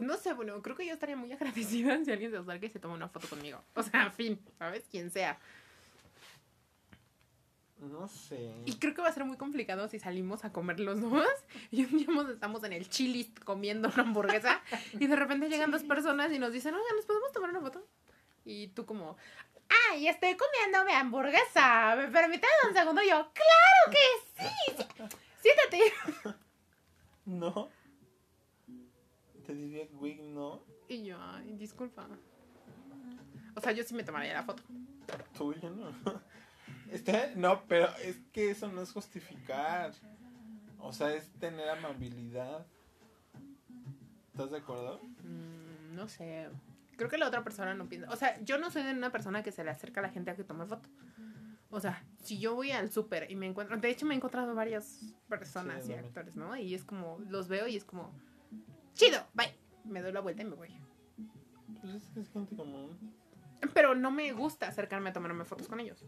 [0.00, 2.78] no sé, bueno, creo que yo estaría muy agradecida si alguien se acerca y se
[2.78, 3.62] toma una foto conmigo.
[3.74, 4.84] O sea, fin, ¿sabes?
[4.90, 5.38] Quien sea.
[7.78, 8.52] No sé.
[8.64, 11.28] Y creo que va a ser muy complicado si salimos a comer los dos
[11.70, 14.60] y un día estamos en el chilis comiendo una hamburguesa
[14.94, 17.86] y de repente llegan dos personas y nos dicen, oiga, ¿nos podemos tomar una foto?
[18.44, 19.16] Y tú como,
[19.92, 21.94] ¡ay, estoy comiendo mi hamburguesa!
[21.96, 23.02] ¿Me permites un segundo?
[23.02, 24.74] Y yo, ¡claro que sí!
[24.76, 25.18] sí.
[25.40, 26.38] Siéntate.
[27.28, 27.68] No.
[29.48, 30.62] Te diría, güey, no.
[30.88, 32.06] Y yo, ay, disculpa.
[33.54, 34.62] O sea, yo sí me tomaría la foto.
[35.38, 35.90] Tuyo no.
[36.92, 39.92] Este, no, pero es que eso no es justificar.
[40.78, 42.66] O sea, es tener amabilidad.
[44.32, 45.00] ¿Estás de acuerdo?
[45.24, 46.50] Mm, no sé.
[46.98, 48.10] Creo que la otra persona no piensa.
[48.10, 50.30] O sea, yo no soy de una persona que se le acerca a la gente
[50.30, 50.90] a que tome foto.
[51.70, 53.78] O sea, si yo voy al súper y me encuentro.
[53.78, 56.54] De hecho, me he encontrado varias personas Sí, y actores, ¿no?
[56.54, 58.12] Y es como, los veo y es como,
[58.94, 59.54] chido, bye.
[59.84, 60.74] Me doy la vuelta y me voy.
[61.80, 62.96] Pues es que es gente común.
[63.74, 66.04] Pero no me gusta acercarme a tomarme fotos con ellos.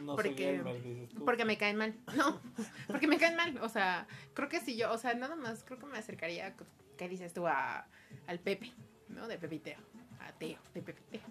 [0.00, 1.24] No Porque- gamer, dices tú.
[1.24, 1.94] Porque me caen mal.
[2.16, 2.40] No,
[2.88, 3.56] porque me caen mal.
[3.62, 6.54] O sea, creo que si yo, o sea, nada más, creo que me acercaría,
[6.98, 7.46] ¿qué dices tú?
[7.46, 7.86] A,
[8.26, 8.72] al Pepe,
[9.08, 9.28] ¿no?
[9.28, 9.78] De Pepe y Teo.
[10.20, 11.26] A Teo, de Pepe y Teo.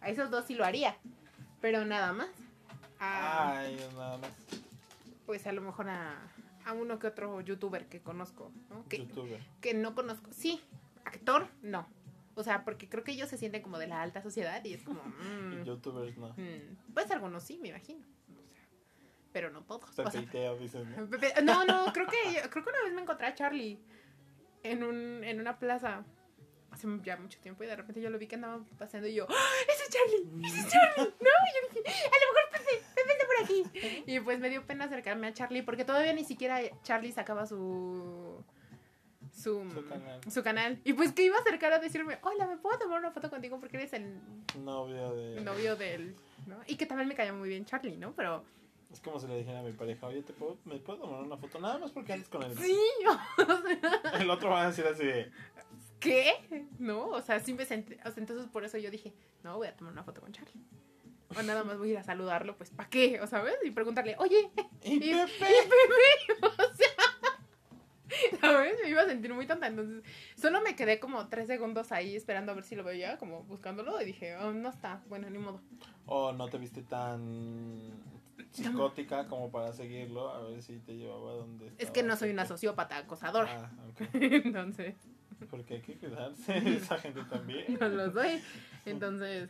[0.00, 0.96] A esos dos sí lo haría.
[1.60, 2.28] Pero nada más.
[3.00, 4.30] A, Ay, nada más.
[5.26, 6.16] pues a lo mejor a,
[6.68, 8.86] a uno que otro youtuber que conozco, ¿no?
[8.88, 9.40] Que, Youtuber.
[9.60, 10.30] que no conozco.
[10.32, 10.60] Sí,
[11.04, 11.88] actor, no.
[12.34, 14.82] O sea, porque creo que ellos se sienten como de la alta sociedad y es
[14.82, 15.02] como...
[15.02, 16.28] mm, youtubers no.
[16.36, 18.00] mm, pues algunos sí, me imagino.
[18.00, 18.44] O sea,
[19.32, 19.88] pero no todos.
[19.98, 21.06] O sea, Pepe dices, ¿no?
[21.10, 23.78] Pepe- No, no, creo que creo que una vez me encontré a Charlie
[24.62, 26.04] en un en una plaza
[26.70, 29.26] hace ya mucho tiempo y de repente yo lo vi que andaba paseando y yo,
[29.30, 32.58] ¡Ah, ese es Charlie, ese es Charlie, no, y yo dije, a lo mejor está
[33.38, 34.02] por aquí.
[34.06, 38.44] Y pues me dio pena acercarme a Charlie porque todavía ni siquiera Charlie sacaba su
[39.32, 40.20] su, Su canal.
[40.30, 40.80] su canal.
[40.84, 43.58] Y pues que iba a acercar a decirme, hola, ¿me puedo tomar una foto contigo?
[43.60, 44.18] Porque eres el
[44.64, 45.40] Novio de.
[45.42, 46.16] novio del...
[46.46, 46.56] ¿no?
[46.66, 48.12] Y que también me caía muy bien Charlie, ¿no?
[48.14, 48.42] Pero
[48.92, 51.36] Es como si le dijera a mi pareja, oye, ¿te puedo, ¿me puedo tomar una
[51.36, 51.60] foto?
[51.60, 52.56] Nada más porque andas con él.
[52.58, 55.30] sí, o sea, El otro va a decir así de.
[56.00, 56.66] ¿qué?
[56.78, 57.08] ¿No?
[57.08, 59.12] O sea, sí me sentí, o sea, entonces por eso yo dije,
[59.44, 60.64] no, voy a tomar una foto con Charlie.
[61.36, 63.20] O nada más voy a ir a saludarlo, pues, ¿para qué?
[63.20, 63.54] O sabes?
[63.64, 64.50] Y preguntarle, oye,
[64.82, 65.12] ¡Y y, Pepe!
[65.12, 68.78] y Pepe, o sea, ¿sabes?
[68.82, 70.02] Me iba a sentir muy tonta, entonces
[70.36, 74.00] solo me quedé como tres segundos ahí esperando a ver si lo veía, como buscándolo,
[74.00, 75.60] y dije, oh, no está, bueno, ni modo.
[76.06, 77.92] O no te viste tan
[78.50, 82.30] psicótica como para seguirlo, a ver si te llevaba a donde Es que no soy
[82.30, 84.08] una sociópata acosadora, Ah, ok.
[84.14, 84.94] entonces...
[85.50, 87.64] Porque hay que cuidarse de esa gente también.
[87.80, 88.42] no lo soy.
[88.84, 89.48] Entonces,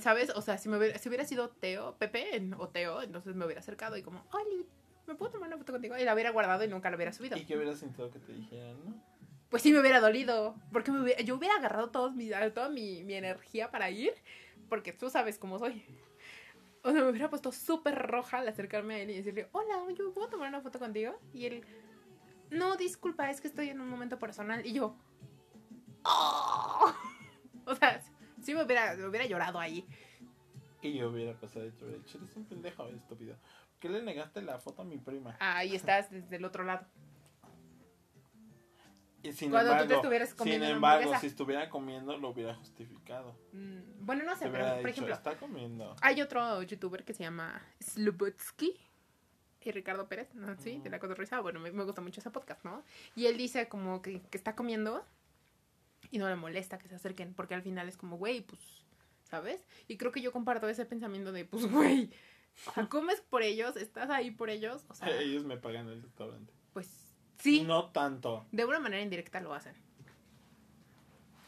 [0.00, 0.30] ¿sabes?
[0.30, 3.44] O sea, si, me hubiera, si hubiera sido Teo, Pepe en- o Teo, entonces me
[3.44, 4.66] hubiera acercado y como, Oli,
[5.06, 5.96] ¿me puedo tomar una foto contigo?
[5.98, 7.36] Y la hubiera guardado y nunca la hubiera subido.
[7.36, 8.94] ¿Y qué hubieras sentido que te dijeran, no?
[9.50, 13.04] Pues sí me hubiera dolido, porque me hubiera- yo hubiera agarrado todos mi, toda mi,
[13.04, 14.12] mi energía para ir,
[14.68, 15.84] porque tú sabes cómo soy.
[16.82, 20.12] O sea, me hubiera puesto súper roja al acercarme a él y decirle, hola, yo
[20.12, 21.18] puedo tomar una foto contigo.
[21.32, 21.64] Y él,
[22.50, 24.66] no, disculpa, es que estoy en un momento personal.
[24.66, 24.96] Y yo,
[26.04, 26.92] "Oh".
[27.66, 28.02] o sea,
[28.44, 29.86] sí me hubiera, me hubiera llorado ahí.
[30.82, 33.36] Y yo hubiera pasado de hecho, eres un pendejo estúpido.
[33.36, 35.36] ¿Por qué le negaste la foto a mi prima?
[35.40, 36.86] Ahí estás desde el otro lado.
[39.22, 42.28] Y sin Cuando tú te embargo, estuvieras sin comiendo una embargo, si estuviera comiendo, lo
[42.28, 43.34] hubiera justificado.
[43.52, 45.96] Mm, Bueno, no sé, pero por dicho, ejemplo, está comiendo.
[46.02, 48.76] Hay otro youtuber que se llama Slubutsky
[49.62, 50.54] y Ricardo Pérez, ¿no?
[50.58, 51.40] Sí, de la cotorriza.
[51.40, 52.82] Bueno, me, me gusta mucho ese podcast, ¿no?
[53.16, 55.02] Y él dice como que, que está comiendo
[56.14, 58.60] y no le molesta que se acerquen, porque al final es como, güey, pues,
[59.24, 59.66] ¿sabes?
[59.88, 62.10] Y creo que yo comparto ese pensamiento de, pues, güey,
[62.68, 66.00] o sea, comes por ellos, estás ahí por ellos, o sea, Ellos me pagan el
[66.02, 66.52] restaurante.
[66.72, 66.88] pues,
[67.38, 68.46] sí, No tanto.
[68.52, 69.74] de una manera indirecta lo hacen.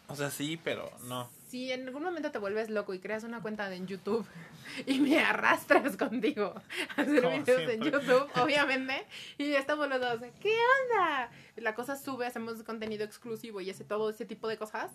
[0.09, 1.31] O sea, sí, pero no.
[1.47, 4.27] Si en algún momento te vuelves loco y creas una cuenta en YouTube
[4.87, 6.55] y me arrastras contigo
[6.97, 7.83] a hacer Como videos en.
[7.83, 9.07] YouTube, obviamente,
[9.39, 11.31] y estamos los dos, ¿qué onda?
[11.57, 14.93] La cosa sube, hacemos contenido exclusivo y ese todo ese tipo de cosas.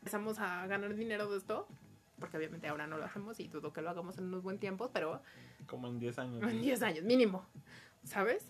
[0.00, 1.66] Empezamos a ganar dinero de esto,
[2.20, 4.90] porque obviamente ahora no lo hacemos y dudo que lo hagamos en unos buen tiempos,
[4.92, 5.22] pero
[5.66, 6.42] Como en 10 años.
[6.42, 7.46] en 10 años mínimo,
[8.04, 8.44] ¿sabes?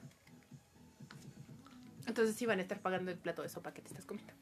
[2.08, 4.34] Entonces sí van a estar pagando el plato de sopa que te estás comiendo.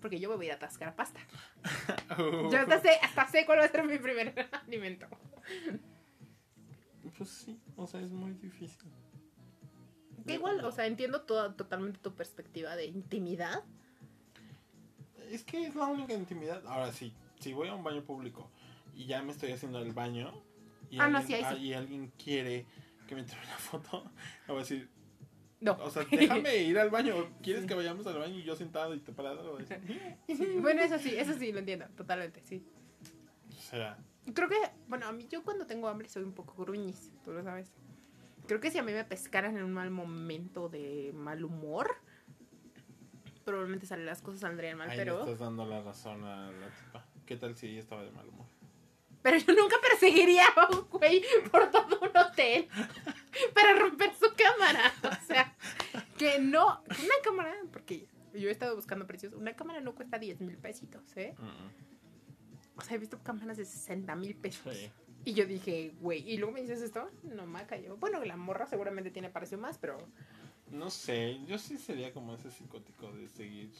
[0.00, 1.20] Porque yo me voy a atascar a pasta.
[2.18, 5.06] Uh, Yo hasta sé, hasta sé cuál va a ser mi primer alimento.
[7.16, 8.90] Pues sí, o sea, es muy difícil.
[10.26, 13.62] Que igual, o sea, entiendo toda, totalmente tu perspectiva de intimidad.
[15.30, 16.66] Es que es la única intimidad.
[16.66, 18.50] Ahora sí, si voy a un baño público
[18.94, 20.32] y ya me estoy haciendo el baño
[20.90, 21.62] y, Ah, no, alguien, sí, ahí sí.
[21.62, 22.66] y alguien quiere
[23.06, 24.04] que me tome una foto,
[24.46, 24.88] le voy a decir,
[25.60, 25.76] No.
[25.82, 27.14] o sea, déjame ir al baño.
[27.42, 29.58] ¿Quieres que vayamos al baño y yo sentado y te parado?
[30.26, 32.64] Decir, Bueno, eso sí, eso sí, lo entiendo, totalmente, sí.
[33.50, 33.98] O sea,
[34.34, 37.42] Creo que, bueno, a mí yo cuando tengo hambre soy un poco gruñis, tú lo
[37.42, 37.72] sabes.
[38.46, 41.96] Creo que si a mí me pescaran en un mal momento de mal humor,
[43.44, 45.14] probablemente salen las cosas saldrían mal, ahí pero...
[45.16, 47.06] le estás dando la razón a la tipa.
[47.26, 48.46] ¿Qué tal si ella estaba de mal humor?
[49.22, 52.68] Pero yo nunca perseguiría a un güey por todo un hotel
[53.54, 54.92] para romper su cámara.
[55.04, 55.54] O sea,
[56.18, 56.82] que no.
[56.88, 59.32] Una cámara, porque yo he estado buscando precios.
[59.34, 61.34] Una cámara no cuesta 10 mil pesitos, ¿eh?
[61.38, 64.74] Mm, O sea, he visto cámaras de 60 mil pesos.
[64.74, 64.90] Sí.
[65.24, 67.10] Y yo dije, güey, ¿y luego me dices esto?
[67.22, 67.96] No me cayó.
[67.98, 69.98] Bueno, la morra seguramente tiene precio más, pero.
[70.70, 73.70] No sé, yo sí sería como ese psicótico de seguir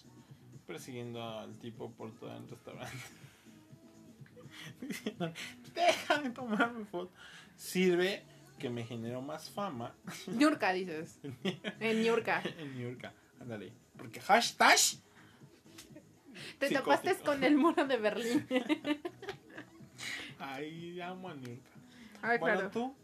[0.67, 2.97] persiguiendo al tipo por todo el restaurante.
[4.81, 5.33] Diciendo,
[5.75, 7.13] Déjame tomarme foto.
[7.57, 8.25] Sirve
[8.61, 9.94] que me generó más fama
[10.29, 11.18] Ñurka, dices.
[11.81, 12.42] En Ñurka.
[12.59, 13.12] en York.
[13.40, 13.73] Ándale.
[13.96, 14.77] Porque hashtag.
[16.59, 16.83] Te Psicótico.
[16.83, 18.46] topaste con el muro de Berlín.
[20.38, 21.61] Ay, amo a York.
[22.23, 22.70] Ay, Bueno, claro.
[22.70, 22.94] tú.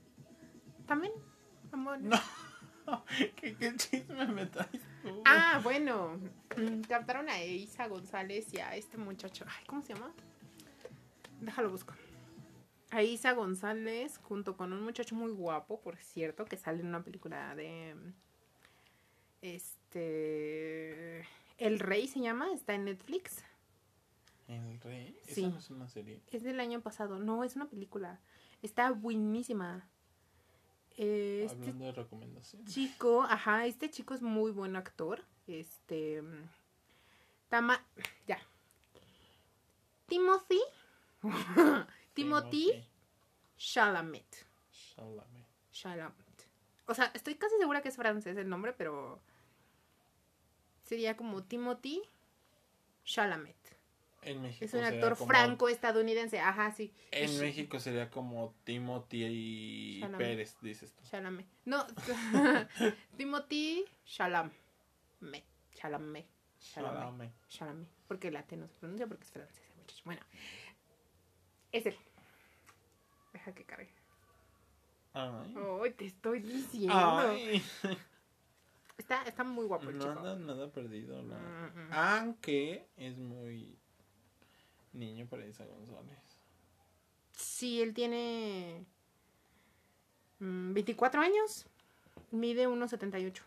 [0.86, 1.12] También,
[1.72, 1.98] amor.
[2.00, 2.16] No.
[3.36, 4.70] ¿Qué, qué chisme me traes
[5.02, 5.22] tú?
[5.24, 6.20] Ah, bueno.
[6.56, 9.44] Mm, Captaron a Isa González y a este muchacho.
[9.48, 10.12] Ay, ¿cómo se llama?
[11.40, 11.94] Déjalo busco.
[12.96, 17.04] A Isa González junto con un muchacho muy guapo, por cierto, que sale en una
[17.04, 17.94] película de.
[19.42, 21.28] Este.
[21.58, 23.44] El Rey se llama, está en Netflix.
[24.48, 25.14] ¿El rey?
[25.24, 25.42] Sí.
[25.42, 26.22] Esa no es una serie.
[26.30, 27.18] Es del año pasado.
[27.18, 28.18] No, es una película.
[28.62, 29.86] Está buenísima.
[30.96, 32.72] Este Hablando de recomendaciones.
[32.72, 35.22] chico, ajá, este chico es muy buen actor.
[35.46, 36.22] Este.
[36.22, 36.48] mm,
[37.50, 37.78] Tama.
[38.26, 38.38] Ya.
[40.06, 40.60] Timothy.
[42.16, 42.84] Timothy
[43.56, 44.46] Chalamet.
[44.72, 45.46] Chalamet.
[45.72, 46.48] Chalamet.
[46.86, 49.20] O sea, estoy casi segura que es francés el nombre, pero.
[50.84, 52.02] Sería como Timothy
[53.04, 53.56] Chalamet.
[54.22, 54.64] En México.
[54.64, 56.40] Es un actor como- franco-estadounidense.
[56.40, 56.92] Ajá, sí.
[57.12, 60.18] En Es- México sería como Timothy Chalamet.
[60.18, 61.04] Pérez, dices tú.
[61.04, 61.46] Chalamet.
[61.64, 61.86] No,
[63.16, 64.52] Timothy Chalamet.
[65.74, 66.26] Chalamet.
[66.60, 67.32] Chalamet.
[67.48, 67.88] Chalamet.
[68.08, 70.02] Porque T no se pronuncia porque es francés, el.
[70.04, 70.22] Bueno,
[71.72, 71.96] es él.
[73.36, 73.92] Deja que cargue.
[75.12, 75.54] Ay.
[75.82, 76.94] Ay, te estoy diciendo.
[76.96, 77.62] Ay.
[78.96, 80.14] Está, está muy guapo el chico.
[80.14, 81.22] Nada, nada perdido.
[81.22, 81.92] Mm, mm.
[81.92, 83.78] Aunque es muy
[84.94, 86.16] niño para Isa González.
[87.32, 88.86] Sí, él tiene
[90.38, 91.66] mm, 24 años.
[92.30, 93.42] Mide 1,78.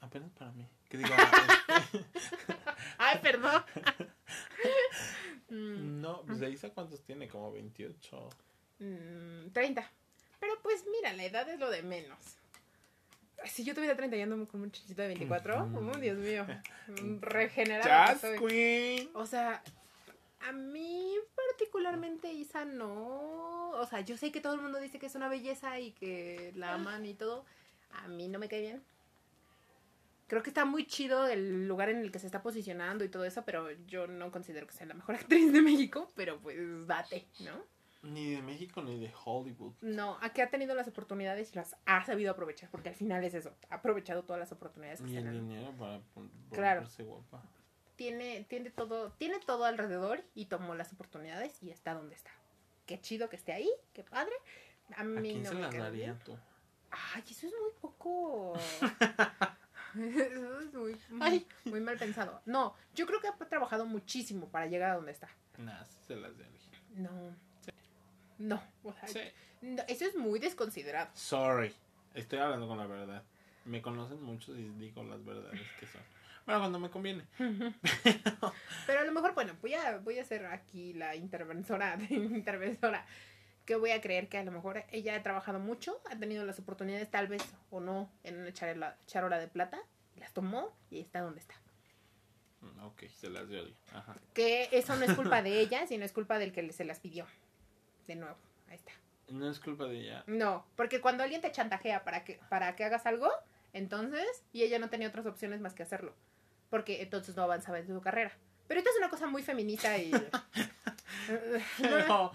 [0.00, 0.66] Apenas para mí.
[0.88, 1.16] Que diga.
[1.92, 2.04] este,
[2.98, 3.62] Ay, perdón.
[5.50, 8.28] Mm, no, pues de Isa cuántos tiene, como 28.
[8.78, 9.90] mm, 30.
[10.38, 12.18] Pero pues mira, la edad es lo de menos.
[13.46, 15.90] Si yo tuviera 30 y ando con un chichito de 24, Ujú.
[15.94, 16.46] oh, Dios mío,
[17.20, 18.20] regenerado.
[18.38, 19.10] Queen.
[19.14, 19.62] O sea,
[20.40, 23.70] a mí particularmente Isa no.
[23.70, 26.52] O sea, yo sé que todo el mundo dice que es una belleza y que
[26.56, 27.44] la aman y todo.
[27.92, 28.82] A mí no me cae bien.
[30.30, 33.24] Creo que está muy chido el lugar en el que se está posicionando y todo
[33.24, 37.26] eso, pero yo no considero que sea la mejor actriz de México, pero pues date,
[37.40, 37.64] ¿no?
[38.08, 39.72] Ni de México ni de Hollywood.
[39.80, 43.34] No, aquí ha tenido las oportunidades y las ha sabido aprovechar, porque al final es
[43.34, 46.00] eso, ha aprovechado todas las oportunidades que el dinero para
[46.52, 46.86] Claro.
[47.00, 47.42] guapa.
[47.96, 52.30] tiene, tiene todo, tiene todo alrededor y tomó las oportunidades y está donde está.
[52.86, 54.34] Qué chido que esté ahí, qué padre.
[54.96, 56.38] A ¿A mí quién no se me las daría tú?
[56.92, 58.54] Ay, eso es muy poco.
[61.10, 61.46] muy, Ay.
[61.64, 62.40] muy mal pensado.
[62.46, 65.28] No, yo creo que ha trabajado muchísimo para llegar a donde está.
[65.58, 66.44] Nah, se las de.
[66.96, 67.10] No.
[68.38, 69.20] No, o sea, Sí.
[69.60, 71.10] no, eso es muy desconsiderado.
[71.14, 71.74] Sorry.
[72.14, 73.22] Estoy hablando con la verdad.
[73.66, 76.00] Me conocen muchos y digo las verdades que son.
[76.46, 77.24] Bueno, cuando me conviene.
[78.86, 83.04] Pero a lo mejor, bueno, voy a, voy a ser aquí la interventora, interventora,
[83.66, 86.58] que voy a creer que a lo mejor ella ha trabajado mucho, ha tenido las
[86.58, 89.78] oportunidades tal vez o no en una charola, charola de plata,
[90.20, 91.54] las tomó y está donde está.
[92.60, 93.74] Mm, Ok, se las alguien.
[93.92, 94.16] Ajá.
[94.34, 97.26] Que eso no es culpa de ella, sino es culpa del que se las pidió.
[98.06, 98.36] De nuevo,
[98.68, 98.92] ahí está.
[99.28, 100.24] No es culpa de ella.
[100.26, 103.30] No, porque cuando alguien te chantajea para que, para que hagas algo,
[103.72, 106.14] entonces, y ella no tenía otras opciones más que hacerlo,
[106.68, 108.32] porque entonces no avanzaba en su carrera.
[108.66, 110.10] Pero esto es una cosa muy feminista y...
[111.80, 112.32] Pero.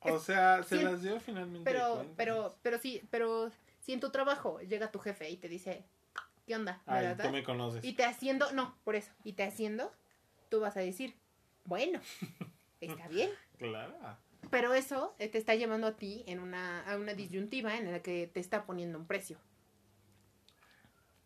[0.00, 1.70] O sea, se Sí, las dio finalmente.
[1.70, 3.52] Pero, pero, pero sí, pero
[3.82, 5.84] si en tu trabajo llega tu jefe y te dice,
[6.46, 6.80] ¿qué onda?
[6.86, 7.26] Ay, ¿Verdad?
[7.26, 7.84] tú me conoces.
[7.84, 9.92] Y te haciendo, no, por eso, y te haciendo,
[10.48, 11.16] tú vas a decir,
[11.64, 12.00] bueno,
[12.80, 13.30] está bien.
[13.58, 13.94] Claro.
[14.50, 18.02] Pero eso eh, te está llevando a ti en una, a una disyuntiva en la
[18.02, 19.38] que te está poniendo un precio.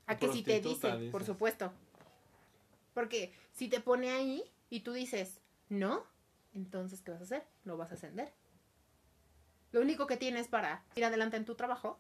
[0.06, 1.72] A que si te dice, por supuesto.
[2.94, 6.04] Porque si te pone ahí y tú dices, no,
[6.54, 7.44] entonces ¿qué vas a hacer?
[7.64, 8.32] No vas a ascender.
[9.72, 11.98] Lo único que tienes para ir adelante en tu trabajo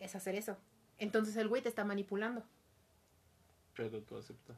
[0.00, 0.56] es hacer eso.
[0.98, 2.44] Entonces el güey te está manipulando.
[3.74, 4.56] Pero tú aceptas.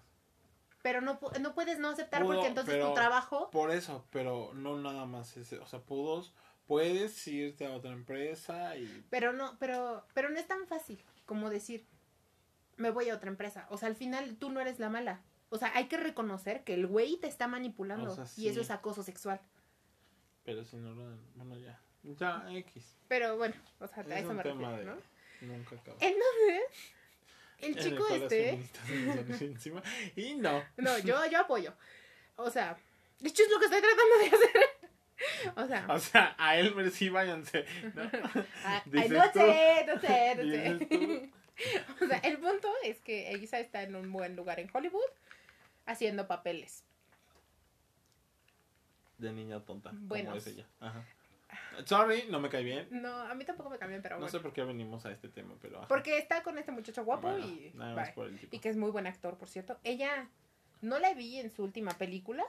[0.82, 3.50] Pero no, no puedes no aceptar Pudo, porque entonces tu trabajo...
[3.50, 5.58] Por eso, pero no nada más ese.
[5.58, 6.32] O sea, pudos,
[6.66, 9.04] puedes irte a otra empresa y.
[9.10, 11.84] Pero no, pero, pero no es tan fácil como decir,
[12.76, 13.66] me voy a otra empresa.
[13.70, 15.20] O sea, al final tú no eres la mala.
[15.50, 18.12] O sea, hay que reconocer que el güey te está manipulando.
[18.12, 19.40] O sea, Y eso es acoso sexual.
[20.44, 21.16] Pero si no lo.
[21.34, 21.80] Bueno, ya.
[22.02, 22.96] Ya, X.
[23.08, 24.96] Pero bueno, o sea, a Es eso un me tema refiero, de.
[24.96, 25.15] ¿no?
[25.40, 25.96] Nunca acaba.
[26.00, 26.62] Entonces,
[27.60, 28.58] el chico este...
[29.44, 29.82] encima.
[30.14, 30.62] Y no.
[30.76, 31.74] No, yo, yo apoyo.
[32.36, 32.76] O sea,
[33.20, 34.70] de hecho es lo que estoy tratando de hacer.
[35.56, 37.64] O sea, O sea, a Elmer sí váyanse.
[37.94, 38.02] ¿no?
[38.64, 39.38] ay, dices no tú.
[39.38, 41.30] sé, no sé, no sé.
[42.02, 45.08] O sea, el punto es que Elisa está en un buen lugar en Hollywood
[45.86, 46.84] haciendo papeles.
[49.16, 49.88] De niña tonta.
[49.88, 50.36] Como Buenos.
[50.36, 50.66] es ella.
[50.80, 51.02] Ajá.
[51.84, 52.88] Sorry, no me cae bien.
[52.90, 54.30] No, a mí tampoco me cambian, pero No bueno.
[54.32, 55.78] sé por qué venimos a este tema, pero.
[55.78, 55.88] ajá.
[55.88, 58.54] Porque está con este muchacho guapo Bueno, y, Nada más por el tipo.
[58.54, 59.78] y que es muy buen actor, por cierto.
[59.84, 60.28] Ella
[60.82, 62.44] no la vi en su última película.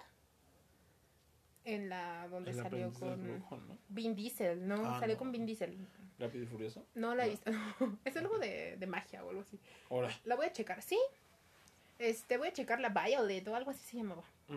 [1.65, 3.77] En la donde la salió con brujo, ¿no?
[3.89, 4.75] Vin Diesel, ¿no?
[4.85, 5.19] Ah, salió no.
[5.19, 5.77] con Vin Diesel.
[6.17, 6.85] Rápido y furioso.
[6.95, 7.31] No la he No.
[7.31, 7.51] visto.
[8.05, 9.59] es algo de, de magia o algo así.
[9.89, 10.09] Ahora.
[10.23, 10.97] La voy a checar, ¿sí?
[11.99, 14.23] Este, voy a checar la Violet o algo así se llamaba.
[14.47, 14.55] Mm.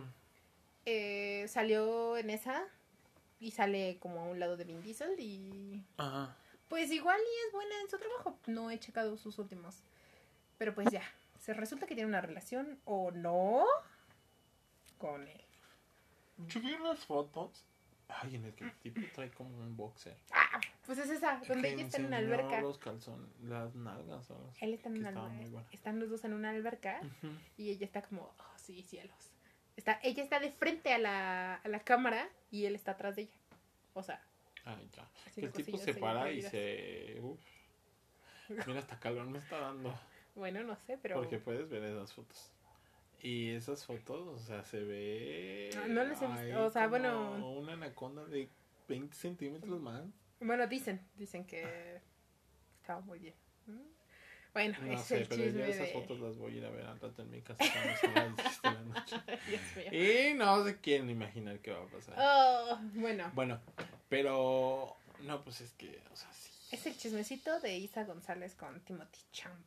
[0.87, 2.65] Eh, salió en esa
[3.41, 6.37] y sale como a un lado de Vin Diesel y Ajá.
[6.69, 8.39] pues igual y es buena en su trabajo.
[8.47, 9.83] No he checado sus últimos.
[10.59, 11.03] Pero pues ya,
[11.41, 13.65] se resulta que tiene una relación o no
[14.99, 15.41] con él.
[16.49, 17.65] Yo vi unas fotos.
[18.09, 20.17] Ay, en el que el tipo trae como un boxer.
[20.33, 22.61] Ah, pues es esa, donde ella está en una alberca.
[22.61, 24.29] los calzones, las nalgas.
[24.61, 25.65] Él está en una alberca.
[25.71, 27.01] Están los dos en una alberca
[27.57, 29.31] y ella está como, oh, sí, cielos.
[29.81, 33.23] Está, ella está de frente a la, a la cámara y él está atrás de
[33.23, 33.33] ella.
[33.95, 34.23] O sea,
[34.67, 35.09] Ay, ya.
[35.35, 37.19] Que el tipo se para y se.
[37.23, 37.41] Uf.
[38.67, 39.99] Mira, hasta calor me está dando.
[40.35, 41.15] Bueno, no sé, pero...
[41.15, 42.53] Porque puedes ver esas fotos.
[43.23, 45.71] Y esas fotos, o sea, se ve.
[45.77, 48.51] No, no las he visto, o sea, como bueno- Una anaconda de
[48.87, 50.05] 20 centímetros más.
[50.41, 52.03] Bueno, dicen, dicen que
[52.83, 53.35] estaba muy bien.
[53.67, 53.81] ¿Mm?
[54.53, 55.93] Bueno, No es sé, el pero chisme yo esas de...
[55.93, 58.37] fotos las voy a ir a ver al rato en mi casa cuando son las
[58.37, 59.17] 10 de la noche.
[59.49, 60.31] Dios mío.
[60.31, 62.15] Y no se quieren imaginar qué va a pasar.
[62.19, 63.61] Oh, bueno, Bueno,
[64.09, 64.97] pero.
[65.21, 66.51] No, pues es que, o sea, sí.
[66.73, 69.67] es el chismecito de Isa González con Timothy Chalamet.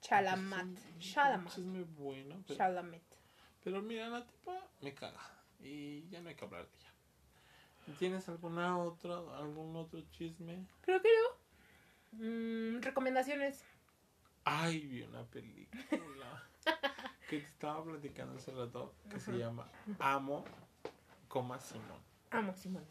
[0.00, 0.78] Chalamet.
[1.00, 1.58] Chalamet.
[1.58, 2.42] Muy bueno.
[2.46, 3.02] Pero, Chalamet.
[3.64, 5.20] pero mira, la tipa me caga.
[5.60, 7.96] Y ya no hay que hablar de ella.
[7.98, 10.64] ¿Tienes alguna otra, algún otro chisme?
[10.82, 11.47] Creo que no.
[12.12, 13.64] Mm, recomendaciones.
[14.44, 16.42] Ay, vi una película
[17.28, 20.44] que te estaba platicando hace rato que se llama Amo,
[21.28, 22.00] coma Simón.
[22.30, 22.84] Amo, Simón.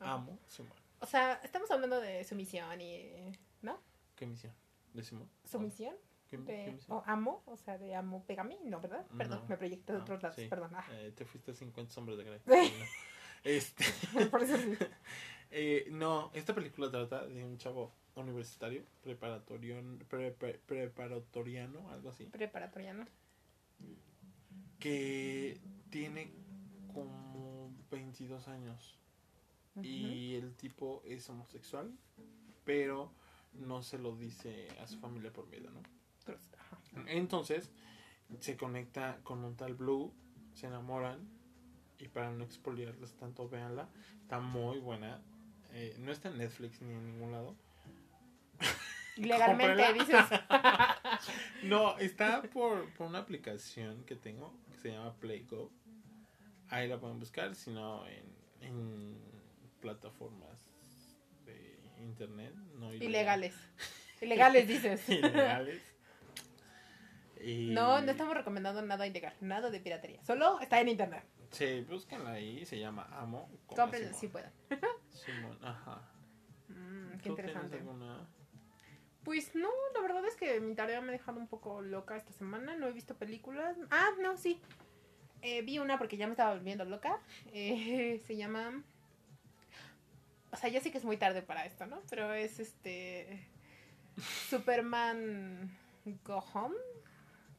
[0.00, 0.72] Amo Simón.
[1.00, 3.32] O sea, estamos hablando de sumisión y...
[3.60, 3.78] ¿No?
[4.16, 4.52] ¿Qué misión?
[4.94, 5.28] ¿De Simón?
[5.44, 5.94] Sumisión.
[6.30, 6.96] ¿Qué, qué De, misión?
[6.96, 9.04] o amo, o sea, de amo, pégame, no, ¿verdad?
[9.18, 9.48] Perdón, No.
[9.48, 10.48] me proyecté de Ah, otros lados, sí.
[10.48, 10.70] perdón.
[10.74, 12.40] Ah, Eh, te fuiste a 50 sombras de Grey.
[12.46, 12.54] No.
[13.44, 13.84] Este,
[14.30, 14.76] por eso sí.
[15.50, 19.76] eh, no, esta película trata de un chavo universitario, preparatorio,
[20.08, 23.06] pre- pre- preparatoriano, algo así, Preparatoriano.
[24.78, 25.60] que
[25.90, 26.32] tiene
[26.92, 28.98] como 22 años
[29.82, 31.90] y el tipo es homosexual,
[32.64, 33.10] pero
[33.54, 35.80] no se lo dice a su familia por miedo, ¿no?
[36.26, 36.38] Pues.
[37.06, 37.70] Entonces
[38.40, 40.12] se conecta con un tal Blue,
[40.54, 41.26] se enamoran
[41.98, 43.88] y para no expoliarles tanto, véanla.
[44.22, 45.22] Está muy buena.
[45.72, 47.56] Eh, no está en Netflix ni en ningún lado.
[49.16, 50.24] Legalmente dices.
[51.62, 55.70] No, está por, por una aplicación que tengo que se llama PlayGo.
[56.68, 58.24] Ahí la pueden buscar, si no en,
[58.60, 59.18] en
[59.80, 60.64] plataformas
[61.44, 62.54] de internet.
[62.78, 63.54] No Ilegales.
[64.20, 65.08] Ilegales dices.
[65.08, 65.82] Ilegales.
[67.40, 70.24] Y- No, no estamos recomendando nada ilegal, nada de piratería.
[70.24, 71.24] Solo está en internet.
[71.50, 73.50] Sí, búsquenla ahí, se llama Amo.
[73.68, 74.14] Simón.
[74.14, 74.52] si puedan.
[75.10, 76.08] Simón, ajá.
[76.68, 77.76] Mm, qué ¿Tú tienes interesante.
[77.76, 78.26] alguna?
[79.24, 82.32] Pues no, la verdad es que mi tarea me ha dejado un poco loca esta
[82.32, 82.76] semana.
[82.76, 83.76] No he visto películas.
[83.90, 84.60] Ah, no, sí.
[85.42, 87.20] Eh, vi una porque ya me estaba volviendo loca.
[87.52, 88.82] Eh, se llama.
[90.50, 92.02] O sea, ya sé que es muy tarde para esto, ¿no?
[92.10, 93.46] Pero es este.
[94.48, 95.70] Superman
[96.24, 96.76] Go Home.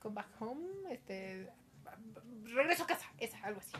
[0.02, 0.94] Go Back Home.
[0.94, 1.50] Este.
[2.44, 3.10] Regreso a casa.
[3.20, 3.72] Esa, algo así.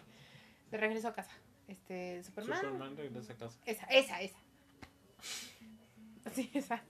[0.72, 1.32] De regreso a casa.
[1.68, 2.24] Este.
[2.24, 2.60] Superman.
[2.62, 3.60] Superman regresa a casa.
[3.66, 4.38] Esa, esa, esa.
[6.34, 6.82] Sí, esa.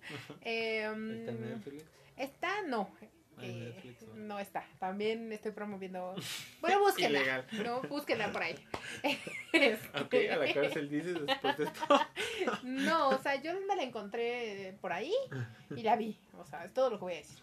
[0.41, 1.83] Eh, ¿Está en Netflix?
[2.17, 2.89] Esta no.
[3.35, 4.13] Ah, Eh, Netflix, ¿no?
[4.15, 4.63] no está.
[4.79, 6.13] También estoy promoviendo.
[6.61, 7.19] Bueno, búsquenla.
[7.19, 7.47] Ilegal.
[7.63, 8.55] No, búsquenla por ahí.
[9.53, 11.99] Este, Ok, a la cárcel dices después de esto.
[12.63, 15.13] No, o sea, yo me la encontré por ahí
[15.75, 16.17] y la vi.
[16.37, 17.39] O sea, es todo lo que voy a decir.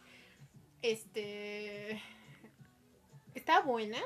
[0.82, 2.00] Este.
[3.34, 3.98] Está buena.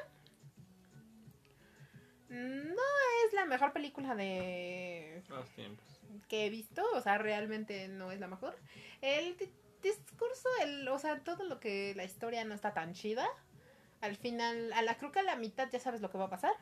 [2.28, 2.82] No
[3.26, 5.93] es la mejor película de Los tiempos.
[6.28, 8.56] Que he visto, o sea, realmente no es la mejor.
[9.00, 9.52] El di-
[9.82, 13.26] discurso, el, o sea, todo lo que la historia no está tan chida.
[14.00, 16.54] Al final, a la que a la mitad ya sabes lo que va a pasar.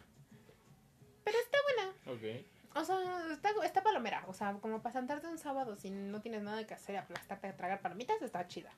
[1.25, 2.17] Pero está buena.
[2.17, 2.47] Ok.
[2.75, 2.97] O sea,
[3.33, 4.25] está, está palomera.
[4.29, 7.57] O sea, como para sentarte un sábado si no tienes nada que hacer aplastarte a
[7.57, 8.71] tragar palomitas, está chida.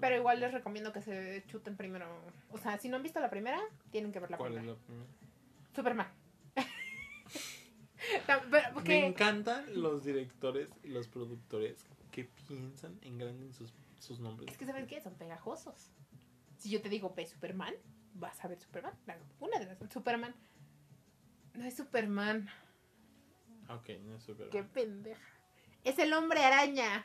[0.00, 2.06] Pero igual les recomiendo que se chuten primero.
[2.50, 4.78] O sea, si no han visto la primera, tienen que ver la ¿Cuál es primera.
[4.78, 5.06] la primera?
[5.74, 6.12] Superman.
[8.84, 14.50] Me encantan los directores y los productores que piensan en grande en sus, sus nombres.
[14.50, 15.00] Es que ¿saben qué?
[15.00, 15.90] Son pegajosos.
[16.58, 17.74] Si yo te digo ve Superman,
[18.14, 18.94] vas a ver Superman.
[19.40, 20.34] Una de las Superman.
[21.54, 22.48] No es Superman.
[23.68, 24.50] Ok, no es Superman.
[24.50, 25.22] Qué pendeja.
[25.84, 27.04] Es el hombre araña.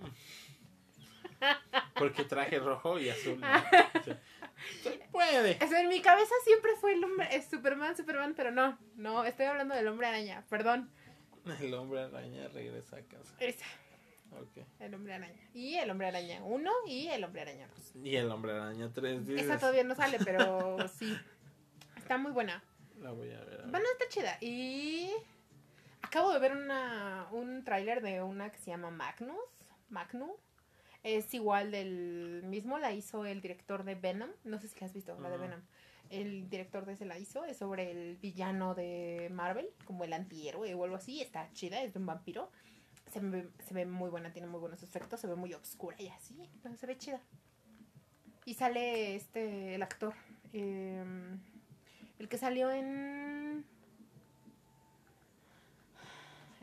[1.98, 3.40] Porque traje rojo y azul.
[3.40, 3.46] ¿no?
[4.82, 5.58] Se puede.
[5.62, 9.24] O sea, en mi cabeza siempre fue el hombre, es Superman, Superman, pero no, no,
[9.24, 10.90] estoy hablando del hombre araña, perdón.
[11.60, 13.34] El hombre araña regresa a casa.
[14.40, 14.66] Ok.
[14.80, 15.40] el hombre araña.
[15.52, 17.96] Y el hombre araña 1 y el hombre araña 2.
[18.04, 19.28] Y el hombre araña 3.
[19.28, 21.16] Esa todavía no sale, pero sí.
[21.96, 22.62] Está muy buena.
[23.00, 23.60] La voy a ver.
[23.60, 23.70] a ver.
[23.70, 24.38] Bueno, está chida.
[24.40, 25.10] Y
[26.02, 29.36] acabo de ver una, un tráiler de una que se llama Magnus.
[29.88, 30.30] Magnum.
[31.04, 34.30] Es igual del mismo, la hizo el director de Venom.
[34.42, 35.36] No sé si la has visto, la de.
[35.38, 35.60] Venom.
[36.10, 37.44] El director de ese la hizo.
[37.44, 41.20] Es sobre el villano de Marvel, como el antihéroe o algo así.
[41.20, 42.50] Está chida, es de un vampiro.
[43.12, 46.08] Se ve, se ve muy buena, tiene muy buenos efectos, se ve muy oscura y
[46.08, 46.36] así.
[46.78, 47.20] Se ve chida.
[48.46, 50.14] Y sale este, el actor.
[50.52, 51.38] em,
[52.18, 53.64] el que salió en.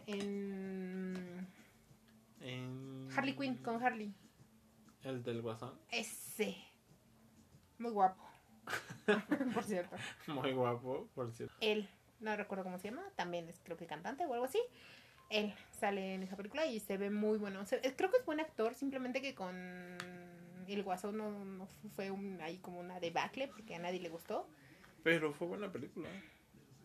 [0.07, 1.47] En.
[2.41, 4.13] En- Harley Quinn, con Harley.
[5.03, 5.79] El del guasón.
[5.89, 6.55] Ese.
[7.79, 8.23] Muy guapo.
[9.53, 9.95] Por cierto.
[10.27, 11.53] Muy guapo, por cierto.
[11.61, 11.89] Él,
[12.19, 14.59] no recuerdo cómo se llama, también es creo que cantante o algo así.
[15.29, 17.65] Él sale en esa película y se ve muy bueno.
[17.65, 19.97] Se- eh, creo que es buen actor, simplemente que con
[20.67, 24.47] el guasón no, no fue un, ahí como una debacle porque a nadie le gustó.
[25.03, 26.07] Pero fue buena película.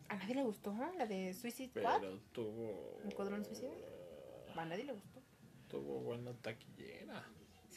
[0.09, 0.91] A nadie le gustó, ¿no?
[0.93, 1.99] La de Suicide Squad.
[2.01, 2.97] Pero tuvo.
[3.03, 3.69] ¿El Escuadrón Suicida?
[4.55, 5.21] A nadie le gustó.
[5.67, 7.23] Tuvo buena taquillera.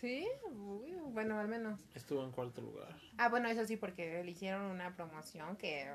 [0.00, 1.78] Sí, uy, bueno, al menos.
[1.94, 2.96] Estuvo en cuarto lugar.
[3.18, 5.92] Ah, bueno, eso sí, porque le hicieron una promoción que.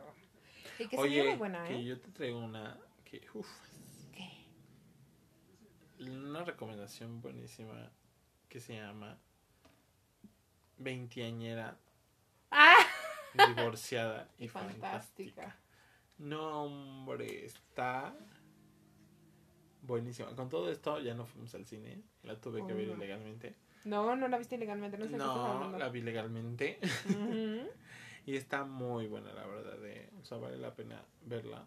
[0.80, 1.84] Y que se Oye, vio muy buena, que ¿eh?
[1.86, 2.78] yo te traigo una.
[3.04, 3.48] Que, uf,
[4.14, 4.30] ¿Qué?
[6.12, 7.92] una recomendación buenísima
[8.50, 9.18] que se llama
[10.78, 11.78] Veinteañera
[12.52, 12.76] ¡Ah!
[13.34, 15.42] divorciada y, Y fantástica.
[15.42, 15.60] fantástica.
[16.18, 18.16] No, hombre, está
[19.86, 20.36] buenísima.
[20.36, 22.94] Con todo esto ya no fuimos al cine, la tuve que Oh, ver no.
[22.96, 23.56] ilegalmente.
[23.86, 26.80] No, no la viste ilegalmente, no sé No, la vi legalmente
[28.26, 31.66] y está muy buena la verdad, de, o sea, vale la pena verla.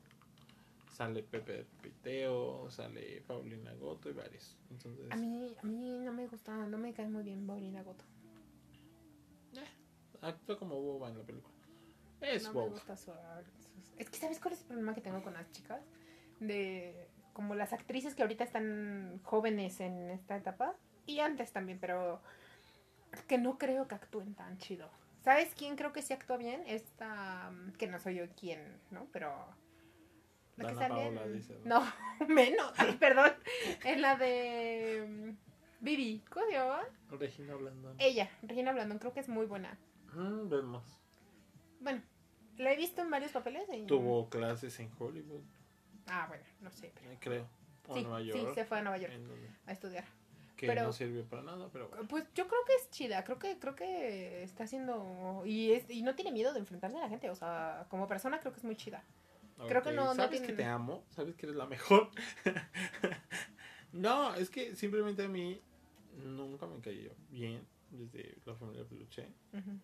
[0.93, 4.57] Sale Pepe Piteo, sale Paulina Goto y varios.
[4.69, 8.05] Entonces, A mí, a mí no me gusta, no me cae muy bien Paulina Goto.
[10.21, 11.55] actúa como boba en la película.
[12.21, 12.71] Es no me boba.
[12.71, 13.13] gusta su,
[13.97, 15.81] Es que, ¿sabes cuál es el problema que tengo con las chicas?
[16.41, 17.09] De
[17.39, 20.75] como las actrices que ahorita están jóvenes en esta etapa,
[21.07, 22.21] y antes también, pero
[23.29, 24.91] que no creo que actúen tan chido.
[25.23, 26.65] ¿Sabes quién creo que sí actúa bien?
[26.67, 28.61] Esta, mm, que no soy yo quien,
[28.91, 29.07] ¿no?
[29.13, 29.33] Pero...
[30.57, 31.81] La que en- No,
[32.29, 32.73] menos.
[32.77, 33.31] Ay, perdón.
[33.85, 35.07] En la de...
[35.09, 36.25] mm, Vivi.
[36.31, 36.81] ¿Cómo se llama?
[37.13, 37.95] Regina Blandón.
[38.01, 39.79] Ella, Regina Blandón, creo que es muy buena.
[40.13, 40.83] Mm, vemos.
[41.79, 42.03] Bueno,
[42.57, 43.63] la he visto en varios papeles.
[43.73, 45.43] y- Tuvo clases en Hollywood,
[46.11, 46.93] Ah, bueno, no sé.
[46.95, 47.49] pero- eh, creo.
[47.89, 48.55] O Sí, Nueva sí, York.
[48.55, 49.13] se fue a Nueva York
[49.67, 50.05] a estudiar.
[50.57, 52.09] que Pero- no sirvió para nada, pero bueno.
[52.09, 56.03] Pues yo creo que es chida, creo que creo que está haciendo y es y
[56.03, 58.65] no tiene miedo de enfrentarse a la gente, o sea, como persona creo que es
[58.65, 59.05] muy chida.
[59.69, 62.11] creo que no- no Sabes tiene- que te amo, sabes que eres la mejor.
[63.93, 65.61] no, es que simplemente a mí
[66.25, 69.27] nunca me cayó bien desde la familia Peluche.
[69.53, 69.79] Ujú.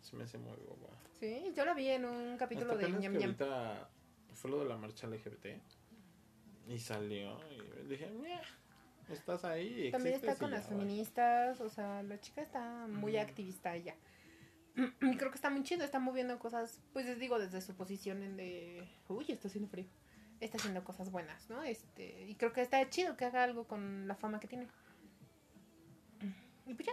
[0.00, 0.90] Se me hace muy boba.
[1.18, 3.22] Sí, yo la vi en un capítulo Hasta de ñam ñam.
[3.22, 3.88] ahorita
[4.36, 5.60] fue lo de la marcha LGBT
[6.68, 8.40] y salió y dije, "Meh,
[9.10, 9.90] estás ahí.
[9.90, 10.78] También está con las bye".
[10.78, 13.94] feministas, o sea, la chica está muy activista ella.
[15.00, 18.22] Y creo que está muy chido, está moviendo cosas, pues les digo, desde su posición
[18.22, 19.86] en de, uy, está haciendo frío.
[20.38, 21.62] Está haciendo cosas buenas, ¿no?
[21.62, 24.68] Este, y creo que está chido que haga algo con la fama que tiene.
[26.66, 26.92] Y pues ya.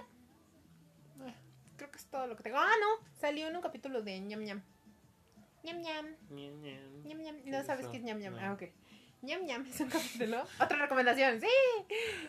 [1.27, 1.33] Eh,
[1.75, 2.57] Creo que es todo lo que tengo.
[2.57, 4.61] Ah, no, salió en un capítulo de ñam ñam.
[5.63, 6.05] Ñam ñam.
[6.29, 7.03] Ñam, ñam.
[7.03, 7.41] ñam ñam.
[7.41, 8.33] ¿Qué No es sabes qué es ñam ñam.
[8.33, 8.39] No.
[8.41, 8.63] Ah, ok.
[9.21, 10.43] ñam ñam es un capítulo.
[10.59, 11.47] Otra recomendación, sí.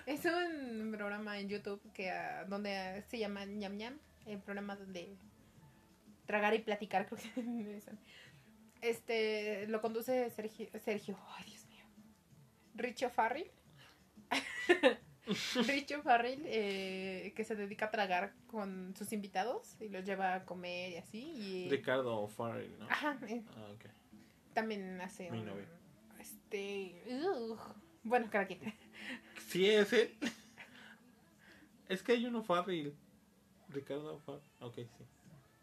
[0.07, 3.99] Es un programa en YouTube que ah, donde se llama ñam ñam.
[4.27, 5.17] El programa donde
[6.27, 7.83] tragar y platicar, creo que.
[8.81, 11.87] Este, lo conduce Sergio, Sergio, ay Dios mío,
[12.75, 13.51] Richo Farrell.
[15.67, 20.45] Richo Farrell, eh, que se dedica a tragar con sus invitados y los lleva a
[20.45, 21.23] comer y así.
[21.23, 22.87] Y, Ricardo O'Farrell, ¿no?
[22.91, 23.85] Ajá, eh, Ah, ok.
[24.53, 25.67] también hace Mi un- novio.
[26.21, 27.03] Este,
[28.03, 28.61] bueno, cada quien.
[29.49, 30.15] Sí, es él.
[31.89, 32.95] Es que hay uno Farrell.
[33.69, 34.43] Ricardo O'Farrell.
[34.61, 35.05] Ok, sí.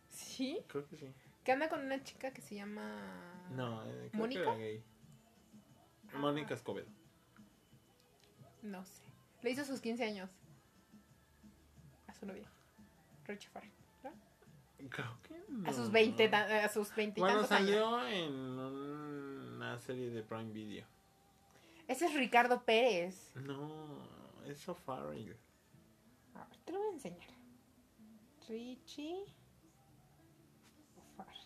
[0.09, 1.07] Sí, Creo que sí.
[1.43, 3.47] que anda con una chica que se llama...
[3.51, 4.41] No, eh, creo ¿Mónica?
[4.43, 4.83] que era gay.
[6.13, 6.87] Mónica Escobedo.
[8.61, 9.00] No sé.
[9.41, 10.29] Le hizo sus 15 años.
[12.07, 12.47] A su novia.
[13.25, 13.71] Richo Farrell.
[14.03, 14.11] ¿no?
[14.89, 15.73] Creo que A no.
[15.73, 17.69] sus 20, ta- a sus 20 y Bueno, tantos años.
[17.69, 20.85] salió en una serie de Prime Video.
[21.87, 23.31] Ese es Ricardo Pérez.
[23.35, 23.99] No,
[24.45, 25.35] es O'Farrell.
[26.35, 27.29] A ver, te lo voy a enseñar.
[28.47, 29.25] Richie
[31.17, 31.37] Farrell.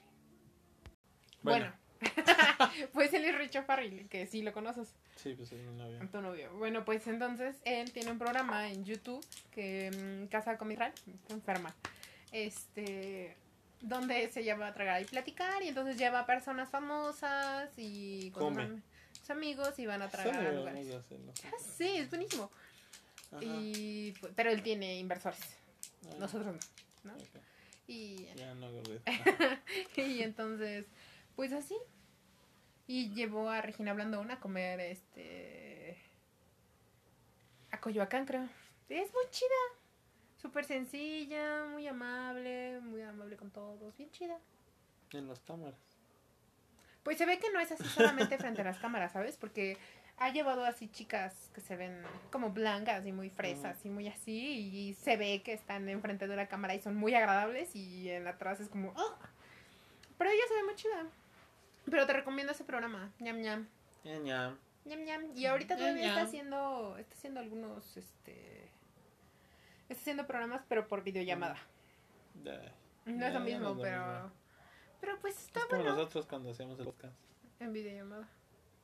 [1.41, 1.73] Bueno.
[2.93, 4.93] pues él es Richo Farrell, que sí lo conoces.
[5.15, 5.99] Sí, pues es mi novio.
[6.11, 6.51] Tu novio.
[6.57, 10.91] Bueno, pues entonces él tiene un programa en YouTube que mm, Casa con está
[11.29, 11.73] enferma.
[12.31, 13.35] Este
[13.81, 18.83] donde se llama Tragar y Platicar y entonces lleva a personas famosas y con
[19.13, 21.33] sus amigos y van a Sí, tragar a hacerlo.
[21.45, 22.49] Ah, sí, es buenísimo.
[23.31, 23.43] Ajá.
[23.43, 25.39] Y, pero él tiene inversores,
[26.07, 26.55] Ah, nosotros
[27.03, 27.11] no.
[27.11, 27.17] ¿no?
[27.87, 28.69] Y, Ya no
[29.97, 30.85] y entonces,
[31.36, 31.75] pues así.
[32.88, 35.97] Y llevó a Regina Blandón a comer este.
[37.71, 38.47] a Coyoacán, creo.
[38.89, 39.49] Es muy chida.
[40.41, 43.97] Súper sencilla, muy amable, muy amable con todos.
[43.97, 44.38] Bien chida.
[45.11, 45.79] En las cámaras.
[47.03, 49.38] Pues se ve que no es así solamente frente a las cámaras, ¿sabes?
[49.38, 49.77] Porque
[50.17, 54.69] ha llevado así chicas que se ven como blancas y muy fresas y muy así.
[54.89, 57.75] Y se ve que están enfrente de la cámara y son muy agradables.
[57.75, 58.93] Y en atrás es como.
[58.95, 59.15] "Oh".
[60.17, 61.05] Pero ella se ve muy chida.
[61.89, 63.67] Pero te recomiendo ese programa, ñam ñam.
[64.03, 64.57] Ñam ñam.
[65.36, 66.27] Y ahorita Ñam, todavía está ñam.
[66.27, 66.97] haciendo.
[66.97, 68.69] Está haciendo algunos, este.
[69.89, 71.57] Está haciendo programas, pero por videollamada.
[72.43, 72.59] Ya.
[73.05, 74.05] No es lo mismo, no es lo pero.
[74.13, 74.31] mismo.
[75.01, 75.95] Pero pues está Es como bueno.
[75.97, 77.13] nosotros cuando hacemos el podcast.
[77.59, 78.27] En videollamada.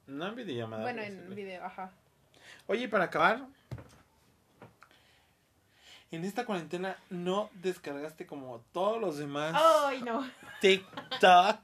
[0.08, 0.84] No en videollamada.
[0.84, 1.92] Bueno, sí, en video, ajá.
[2.68, 3.46] Oye, y para acabar.
[6.12, 10.30] En esta cuarentena no descargaste como todos los demás ¡Ay, no!
[10.60, 11.60] TikTok.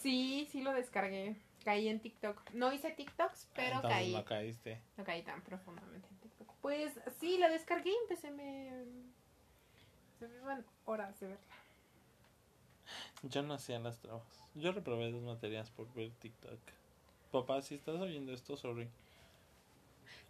[0.00, 1.36] Sí, sí lo descargué.
[1.64, 2.50] Caí en TikTok.
[2.52, 4.12] No hice TikToks, pero Entonces caí.
[4.14, 4.80] no caíste.
[4.96, 6.54] No caí tan profundamente en TikTok.
[6.62, 8.70] Pues sí, la descargué y empecé me...
[10.18, 11.54] Se me iban horas de verla.
[13.22, 14.22] Yo no hacía las trabas.
[14.54, 16.58] Yo reprobé dos materias por ver TikTok.
[17.30, 18.88] Papá, si estás oyendo esto, sorry.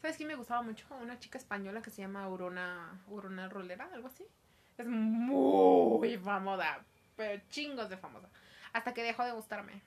[0.02, 0.86] ¿Sabes quién me gustaba mucho?
[1.00, 4.24] Una chica española que se llama Aurona, Aurona Rolera, algo así.
[4.76, 6.84] Es muy famosa,
[7.16, 8.28] pero chingos de famosa.
[8.72, 9.82] Hasta que dejó de gustarme.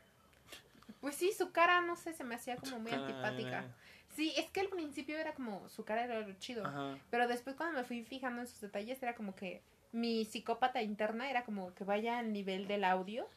[1.02, 3.66] Pues sí, su cara, no sé, se me hacía como muy antipática.
[4.16, 6.66] Sí, es que al principio era como, su cara era lo chido.
[6.66, 6.98] Ajá.
[7.10, 9.62] Pero después cuando me fui fijando en sus detalles era como que
[9.92, 13.28] mi psicópata interna era como que vaya al nivel del audio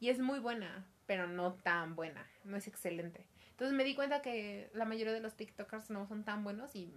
[0.00, 3.26] y es muy buena, pero no tan buena, no es excelente.
[3.50, 6.92] Entonces me di cuenta que la mayoría de los TikTokers no son tan buenos y...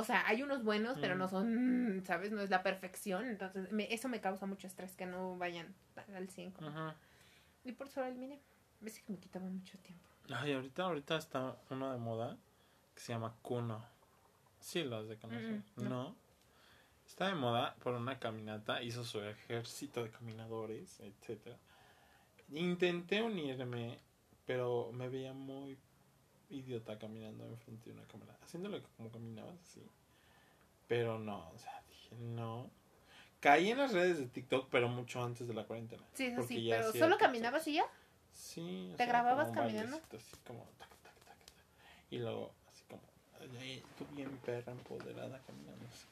[0.00, 2.30] O sea, hay unos buenos, pero no son, ¿sabes?
[2.32, 3.26] No es la perfección.
[3.26, 5.74] Entonces me- eso me causa mucho estrés, que no vayan
[6.14, 6.52] al 100.
[6.52, 6.94] como- Ajá.
[7.64, 8.40] Y por eso lo eliminé.
[8.80, 10.08] Ves que me quitaba mucho tiempo.
[10.30, 12.36] Ay, ahorita, ahorita está uno de moda
[12.94, 13.84] que se llama Kuno.
[14.60, 15.50] Sí, lo has de conocer.
[15.50, 15.88] Mm, mm, no.
[15.88, 16.16] no.
[17.06, 21.56] Está de moda por una caminata, hizo su ejército de caminadores, etcétera.
[22.50, 23.98] Intenté unirme,
[24.46, 25.76] pero me veía muy
[26.50, 29.82] idiota caminando enfrente de una cámara, haciéndolo como caminabas así.
[30.86, 32.70] Pero no, o sea, dije, no.
[33.40, 36.02] Caí en las redes de TikTok, pero mucho antes de la cuarentena.
[36.14, 37.84] Sí, eso porque sí, ya pero ¿solo caminabas y ya?
[38.32, 38.88] Sí.
[38.92, 39.96] ¿Te sea, grababas caminando?
[39.96, 41.36] Así como tac, tac, tac.
[42.10, 43.02] Y luego así como,
[43.96, 46.06] tú bien perra empoderada caminando así.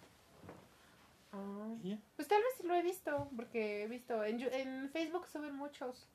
[1.82, 5.54] Y ya, Pues tal vez lo he visto, porque he visto, en, en Facebook suben
[5.54, 6.08] muchos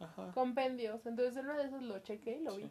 [0.00, 0.30] ajá.
[0.32, 2.70] compendios, entonces uno de esos lo chequé y lo vi.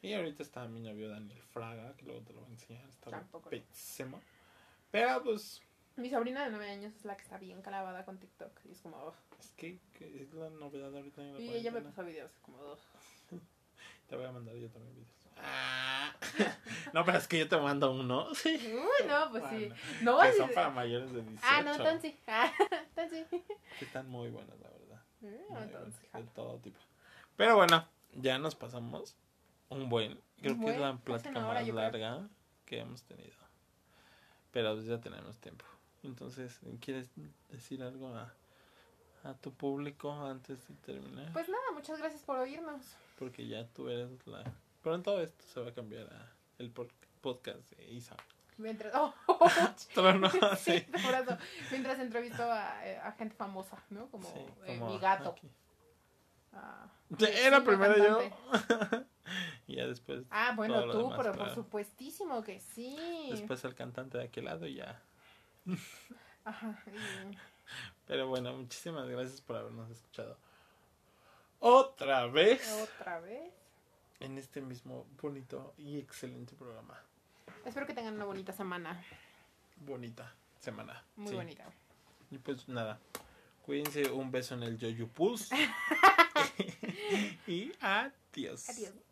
[0.00, 0.08] Sí.
[0.08, 2.88] Y ahorita está mi novio Daniel Fraga, que luego te lo voy a enseñar.
[2.88, 4.20] Está pésimo.
[4.90, 5.62] Pero pues,
[5.96, 8.80] Mi sobrina de 9 años es la que está bien clavada con TikTok y es
[8.80, 8.96] como...
[9.06, 9.14] "Ugh".
[9.40, 12.58] es que, que es la novedad ahorita en la Y ella me puso videos como...
[12.58, 12.78] "Ugh".
[14.08, 15.16] Te voy a mandar yo también videos.
[15.38, 16.14] Ah.
[16.94, 18.28] no, pero es que yo te mando uno.
[18.34, 18.58] Sí.
[18.72, 19.68] Uy, no, pues sí.
[19.68, 20.38] Bueno, No, que sí.
[20.38, 21.40] son para mayores de 18.
[21.44, 22.20] Ah, no, entonces sí.
[22.26, 22.52] Ah,
[22.88, 23.42] entonces sí.
[23.78, 25.02] Que están muy buenas, la verdad.
[25.20, 26.78] Mm, entonces, de todo tipo.
[27.36, 29.16] Pero bueno, ya nos pasamos
[29.68, 30.20] un buen.
[30.40, 31.74] Creo Un que es la plática hora, más creo.
[31.74, 32.28] larga
[32.64, 33.36] que hemos tenido.
[34.50, 35.64] Pero pues ya tenemos tiempo.
[36.02, 37.10] Entonces, ¿quieres
[37.50, 38.32] decir algo a
[39.26, 41.32] a tu público antes de terminar?
[41.32, 42.82] Pues nada, muchas gracias por oírnos.
[43.18, 44.44] Porque ya tú eres la...
[44.82, 48.16] Pronto esto se va a cambiar a el podcast de Isa.
[48.56, 49.12] Mientras, oh,
[49.76, 49.90] sí,
[50.58, 50.86] sí.
[51.70, 54.08] Mientras entrevisto a, eh, a gente famosa, ¿no?
[54.10, 55.30] Como, Sí, eh, mi gato.
[55.30, 55.50] aquí.
[56.56, 56.88] Ah,
[57.20, 58.20] Era sí, primero yo.
[59.66, 60.24] y ya después...
[60.30, 61.36] Ah, bueno, tú, demás, pero claro.
[61.36, 63.28] por supuestísimo que sí.
[63.30, 65.00] Después el cantante de aquel lado y ya.
[66.44, 66.82] Ajá.
[67.32, 67.36] y-
[68.06, 70.38] Pero bueno, muchísimas gracias por habernos escuchado.
[71.60, 72.70] Otra vez.
[72.82, 73.52] Otra vez.
[74.20, 76.98] En este mismo bonito y excelente programa.
[77.64, 79.04] Espero que tengan una bonita semana.
[79.76, 81.02] Bonita semana.
[81.16, 81.34] Muy Sí.
[81.34, 81.64] bonita.
[82.30, 82.98] Y pues nada.
[83.66, 85.54] Cuídense, un beso en el Yoyo Pulse.
[87.48, 88.68] y adiós.
[88.68, 89.05] Adiós.